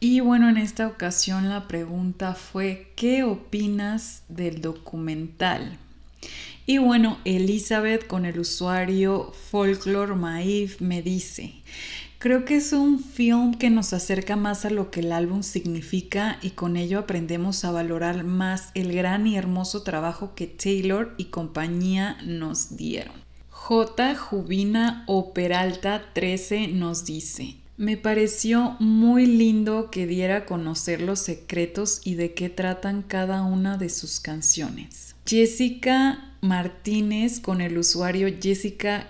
Y 0.02 0.20
bueno, 0.20 0.48
en 0.48 0.56
esta 0.56 0.86
ocasión 0.86 1.50
la 1.50 1.68
pregunta 1.68 2.34
fue, 2.34 2.90
¿qué 2.96 3.22
opinas 3.22 4.22
del 4.30 4.62
documental? 4.62 5.76
Y 6.64 6.78
bueno, 6.78 7.18
Elizabeth 7.26 8.06
con 8.06 8.24
el 8.24 8.40
usuario 8.40 9.30
Folklore 9.50 10.14
Maif 10.14 10.80
me 10.80 11.02
dice, 11.02 11.52
creo 12.18 12.46
que 12.46 12.56
es 12.56 12.72
un 12.72 12.98
film 12.98 13.52
que 13.52 13.68
nos 13.68 13.92
acerca 13.92 14.36
más 14.36 14.64
a 14.64 14.70
lo 14.70 14.90
que 14.90 15.00
el 15.00 15.12
álbum 15.12 15.42
significa 15.42 16.38
y 16.40 16.52
con 16.52 16.78
ello 16.78 17.00
aprendemos 17.00 17.66
a 17.66 17.70
valorar 17.70 18.24
más 18.24 18.70
el 18.72 18.94
gran 18.94 19.26
y 19.26 19.36
hermoso 19.36 19.82
trabajo 19.82 20.34
que 20.34 20.46
Taylor 20.46 21.14
y 21.18 21.26
compañía 21.26 22.16
nos 22.24 22.74
dieron. 22.78 23.12
J. 23.50 24.16
Jubina 24.16 25.04
o 25.06 25.34
Peralta 25.34 26.02
13 26.14 26.68
nos 26.68 27.04
dice, 27.04 27.59
me 27.80 27.96
pareció 27.96 28.76
muy 28.78 29.24
lindo 29.24 29.90
que 29.90 30.06
diera 30.06 30.36
a 30.36 30.44
conocer 30.44 31.00
los 31.00 31.20
secretos 31.20 32.02
y 32.04 32.14
de 32.14 32.34
qué 32.34 32.50
tratan 32.50 33.00
cada 33.00 33.42
una 33.42 33.78
de 33.78 33.88
sus 33.88 34.20
canciones. 34.20 35.16
Jessica 35.26 36.34
Martínez 36.42 37.40
con 37.40 37.62
el 37.62 37.78
usuario 37.78 38.28
Jessica-MTZ- 38.28 39.08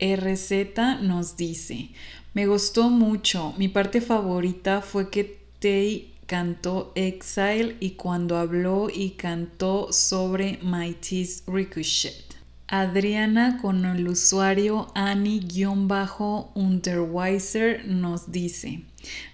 RZ 0.00 1.02
nos 1.02 1.36
dice, 1.36 1.90
me 2.34 2.46
gustó 2.48 2.90
mucho, 2.90 3.54
mi 3.58 3.68
parte 3.68 4.00
favorita 4.00 4.82
fue 4.82 5.08
que 5.08 5.38
Tay 5.60 6.14
cantó 6.26 6.90
Exile 6.96 7.76
y 7.78 7.90
cuando 7.90 8.36
habló 8.36 8.88
y 8.92 9.10
cantó 9.10 9.92
sobre 9.92 10.58
My 10.64 10.94
Teeth 10.94 11.46
Ricochet. 11.46 12.27
Adriana 12.70 13.60
con 13.62 13.86
el 13.86 14.06
usuario 14.08 14.92
Annie-Unterweiser 14.94 17.86
nos 17.86 18.30
dice, 18.30 18.82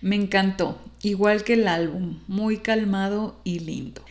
me 0.00 0.14
encantó, 0.14 0.80
igual 1.02 1.42
que 1.42 1.54
el 1.54 1.66
álbum, 1.66 2.20
muy 2.28 2.58
calmado 2.58 3.40
y 3.42 3.58
lindo. 3.58 4.02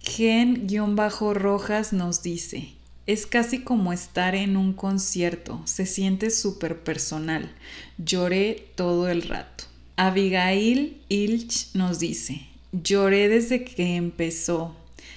Gen-Rojas 0.00 1.92
nos 1.92 2.22
dice, 2.22 2.68
es 3.08 3.26
casi 3.26 3.62
como 3.62 3.92
estar 3.92 4.36
en 4.36 4.56
un 4.56 4.74
concierto, 4.74 5.60
se 5.64 5.84
siente 5.84 6.30
súper 6.30 6.84
personal, 6.84 7.50
lloré 7.98 8.68
todo 8.76 9.08
el 9.08 9.22
rato. 9.22 9.64
Abigail 9.96 10.98
Ilch 11.08 11.74
nos 11.74 11.98
dice, 11.98 12.42
lloré 12.70 13.28
desde 13.28 13.64
que 13.64 13.96
empezó, 13.96 14.76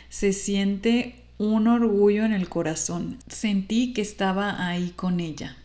se 0.10 0.34
siente 0.34 1.21
un 1.42 1.68
orgullo 1.68 2.24
en 2.24 2.34
el 2.34 2.48
corazón. 2.50 3.18
Sentí 3.28 3.94
que 3.94 4.04
estaba 4.04 4.68
ahí 4.68 4.92
con 4.96 5.20
ella. 5.20 5.58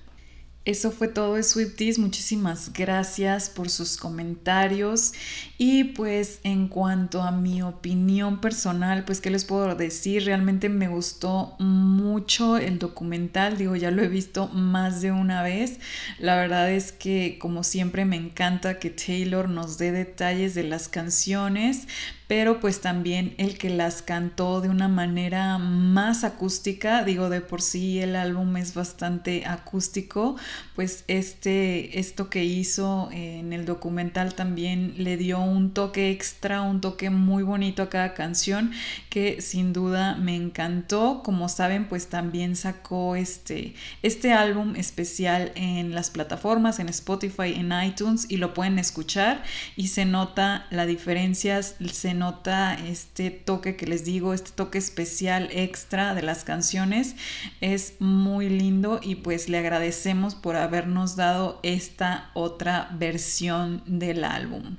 Eso 0.64 0.91
fue 0.91 1.07
todo 1.07 1.35
de 1.35 1.43
Swifties. 1.43 1.99
Muchísimas 1.99 2.72
gracias 2.72 3.51
por 3.51 3.68
sus 3.68 3.99
comentarios. 3.99 5.12
Y 5.59 5.85
pues 5.85 6.41
en 6.45 6.68
cuanto 6.68 7.20
a 7.20 7.31
mi 7.31 7.61
opinión 7.61 8.41
personal, 8.41 9.05
pues 9.05 9.20
qué 9.20 9.31
les 9.31 9.45
puedo 9.45 9.74
decir, 9.74 10.24
realmente 10.24 10.70
me 10.70 10.89
gustó 10.89 11.55
mucho 11.59 12.57
el 12.57 12.79
documental. 12.79 13.59
Digo, 13.59 13.77
ya 13.77 13.91
lo 13.91 14.03
he 14.03 14.09
visto 14.09 14.49
más 14.49 15.03
de 15.03 15.12
una 15.12 15.43
vez. 15.43 15.79
La 16.18 16.37
verdad 16.37 16.70
es 16.72 16.91
que 16.91 17.37
como 17.39 17.62
siempre 17.62 18.07
me 18.07 18.16
encanta 18.16 18.79
que 18.79 18.89
Taylor 18.89 19.51
nos 19.51 19.77
dé 19.77 19.93
detalles 19.93 20.55
de 20.55 20.64
las 20.64 20.89
canciones, 20.89 21.87
pero 22.27 22.61
pues 22.61 22.81
también 22.81 23.35
el 23.39 23.57
que 23.57 23.70
las 23.70 24.03
cantó 24.03 24.61
de 24.61 24.68
una 24.68 24.89
manera 24.89 25.59
más 25.59 26.24
acústica, 26.24 27.05
digo 27.05 27.31
de 27.31 27.41
por 27.41 27.62
sí 27.62 28.01
el 28.01 28.16
álbum 28.16 28.57
es 28.57 28.74
bastante 28.74 29.47
acústico, 29.47 30.37
pues 30.74 31.05
este, 31.07 31.99
esto 32.01 32.29
que 32.29 32.45
hizo 32.45 33.09
en 33.12 33.53
el 33.53 33.64
documental 33.64 34.35
también 34.35 34.95
le 34.99 35.16
dio 35.16 35.41
un 35.41 35.72
toque 35.72 36.11
extra, 36.11 36.62
un 36.62 36.81
toque 36.81 37.11
muy 37.11 37.43
bonito 37.43 37.83
a 37.83 37.89
cada 37.89 38.14
canción 38.14 38.72
que 39.09 39.41
sin 39.41 39.72
duda 39.72 40.16
me 40.16 40.35
encantó, 40.35 41.22
como 41.24 41.49
saben 41.49 41.87
pues 41.87 42.09
también 42.09 42.57
sacó 42.57 43.14
este, 43.14 43.74
este 44.03 44.33
álbum 44.33 44.74
especial 44.77 45.53
en 45.55 45.95
las 45.95 46.11
plataformas, 46.11 46.81
en 46.81 46.89
Spotify, 46.89 47.55
en 47.55 47.72
iTunes 47.72 48.27
y 48.29 48.39
lo 48.39 48.53
pueden 48.53 48.79
escuchar 48.79 49.45
y 49.77 49.89
se 49.89 50.05
nota 50.05 50.66
la 50.70 50.87
diferencia, 50.87 51.62
se 51.62 52.16
nota 52.17 52.75
este 52.75 53.31
toque 53.31 53.77
que 53.77 53.87
les 53.87 54.05
digo, 54.05 54.35
este 54.35 54.51
toque 54.51 54.79
especial 54.79 55.49
extra 55.53 56.14
de 56.14 56.23
las 56.23 56.45
canciones. 56.45 57.14
Es 57.61 57.95
muy 58.01 58.49
lindo 58.49 58.99
y 59.03 59.17
pues 59.17 59.49
le 59.49 59.59
agradecemos 59.59 60.35
por 60.35 60.57
habernos 60.57 61.14
dado 61.14 61.61
esta 61.62 62.31
otra 62.35 62.89
versión 62.99 63.83
del 63.87 64.25
álbum. 64.25 64.77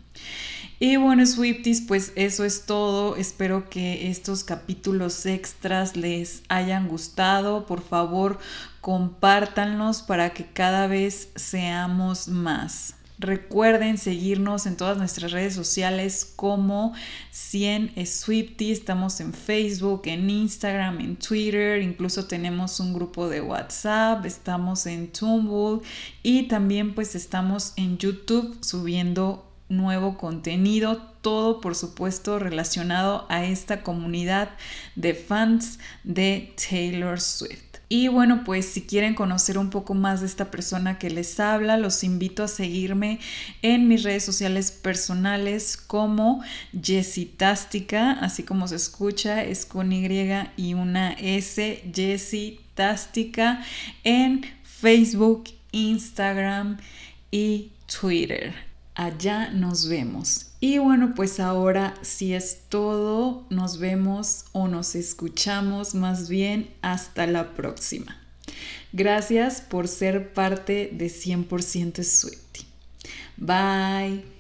Y 0.80 0.96
bueno, 0.98 1.26
Swifties, 1.26 1.82
pues 1.82 2.14
eso 2.16 2.44
es 2.44 2.66
todo. 2.66 3.16
Espero 3.16 3.68
que 3.68 4.12
estos 4.12 4.44
capítulos 4.44 5.26
extras 5.26 5.96
les 5.98 6.44
hayan 6.50 6.88
gustado. 6.88 7.66
Por 7.66 7.82
favor, 7.82 8.38
compártanlos 8.82 10.04
para 10.04 10.34
que 10.34 10.46
cada 10.46 10.86
vez 10.86 11.30
seamos 11.36 12.28
más. 12.28 12.97
Recuerden 13.20 13.98
seguirnos 13.98 14.68
en 14.68 14.78
todas 14.78 14.98
nuestras 14.98 15.32
redes 15.32 15.56
sociales 15.56 16.34
como 16.36 16.94
100 17.32 18.06
Swifty. 18.06 18.72
Estamos 18.72 19.20
en 19.22 19.34
Facebook, 19.34 20.04
en 20.06 20.30
Instagram, 20.30 21.00
en 21.00 21.16
Twitter. 21.16 21.82
Incluso 21.82 22.28
tenemos 22.28 22.80
un 22.80 22.94
grupo 22.94 23.28
de 23.28 23.42
WhatsApp. 23.42 24.24
Estamos 24.24 24.86
en 24.86 25.12
Tumblr 25.12 25.82
y 26.22 26.44
también 26.44 26.94
pues 26.94 27.16
estamos 27.16 27.74
en 27.76 27.98
YouTube 27.98 28.56
subiendo 28.62 29.52
nuevo 29.68 30.18
contenido. 30.20 31.02
Todo 31.22 31.60
por 31.60 31.74
supuesto 31.74 32.38
relacionado 32.38 33.26
a 33.30 33.46
esta 33.46 33.82
comunidad 33.82 34.52
de 34.96 35.16
fans 35.16 35.80
de 36.04 36.54
Taylor 36.70 37.20
Swift. 37.20 37.67
Y 37.90 38.10
bueno, 38.10 38.44
pues 38.44 38.66
si 38.66 38.82
quieren 38.82 39.16
conocer 39.16 39.58
un 39.58 39.70
poco 39.70 39.94
más 39.94 40.20
de 40.20 40.28
esta 40.28 40.52
persona 40.52 41.00
que 41.00 41.10
les 41.10 41.40
habla, 41.40 41.78
los 41.78 42.04
invito 42.04 42.44
a 42.44 42.50
seguirme 42.50 43.20
en 43.62 43.88
mis 43.88 44.04
redes 44.04 44.26
sociales 44.26 44.72
personales 44.72 45.78
como 45.78 46.44
Jessitástica, 46.82 48.12
así 48.12 48.44
como 48.44 48.68
se 48.68 48.76
escucha, 48.76 49.42
es 49.42 49.66
con 49.66 49.94
Y 49.94 50.06
y 50.58 50.74
una 50.74 51.14
S, 51.14 51.84
Jessitástica, 51.94 53.64
en 54.04 54.42
Facebook, 54.64 55.46
Instagram 55.72 56.78
y 57.32 57.72
Twitter. 57.88 58.54
Allá 58.96 59.50
nos 59.52 59.88
vemos. 59.88 60.47
Y 60.60 60.80
bueno, 60.80 61.14
pues 61.16 61.40
ahora 61.40 61.94
si 62.02 62.34
es 62.34 62.64
todo, 62.70 63.46
nos 63.50 63.78
vemos 63.78 64.46
o 64.54 64.68
nos 64.68 64.96
escuchamos 64.96 65.94
más 65.94 66.30
bien 66.30 66.74
hasta 66.82 67.28
la 67.28 67.54
próxima. 67.54 68.20
Gracias 68.92 69.62
por 69.62 69.88
ser 69.88 70.34
parte 70.34 70.90
de 70.94 71.08
100% 71.08 72.04
Sweetie. 72.04 72.66
Bye. 73.38 74.37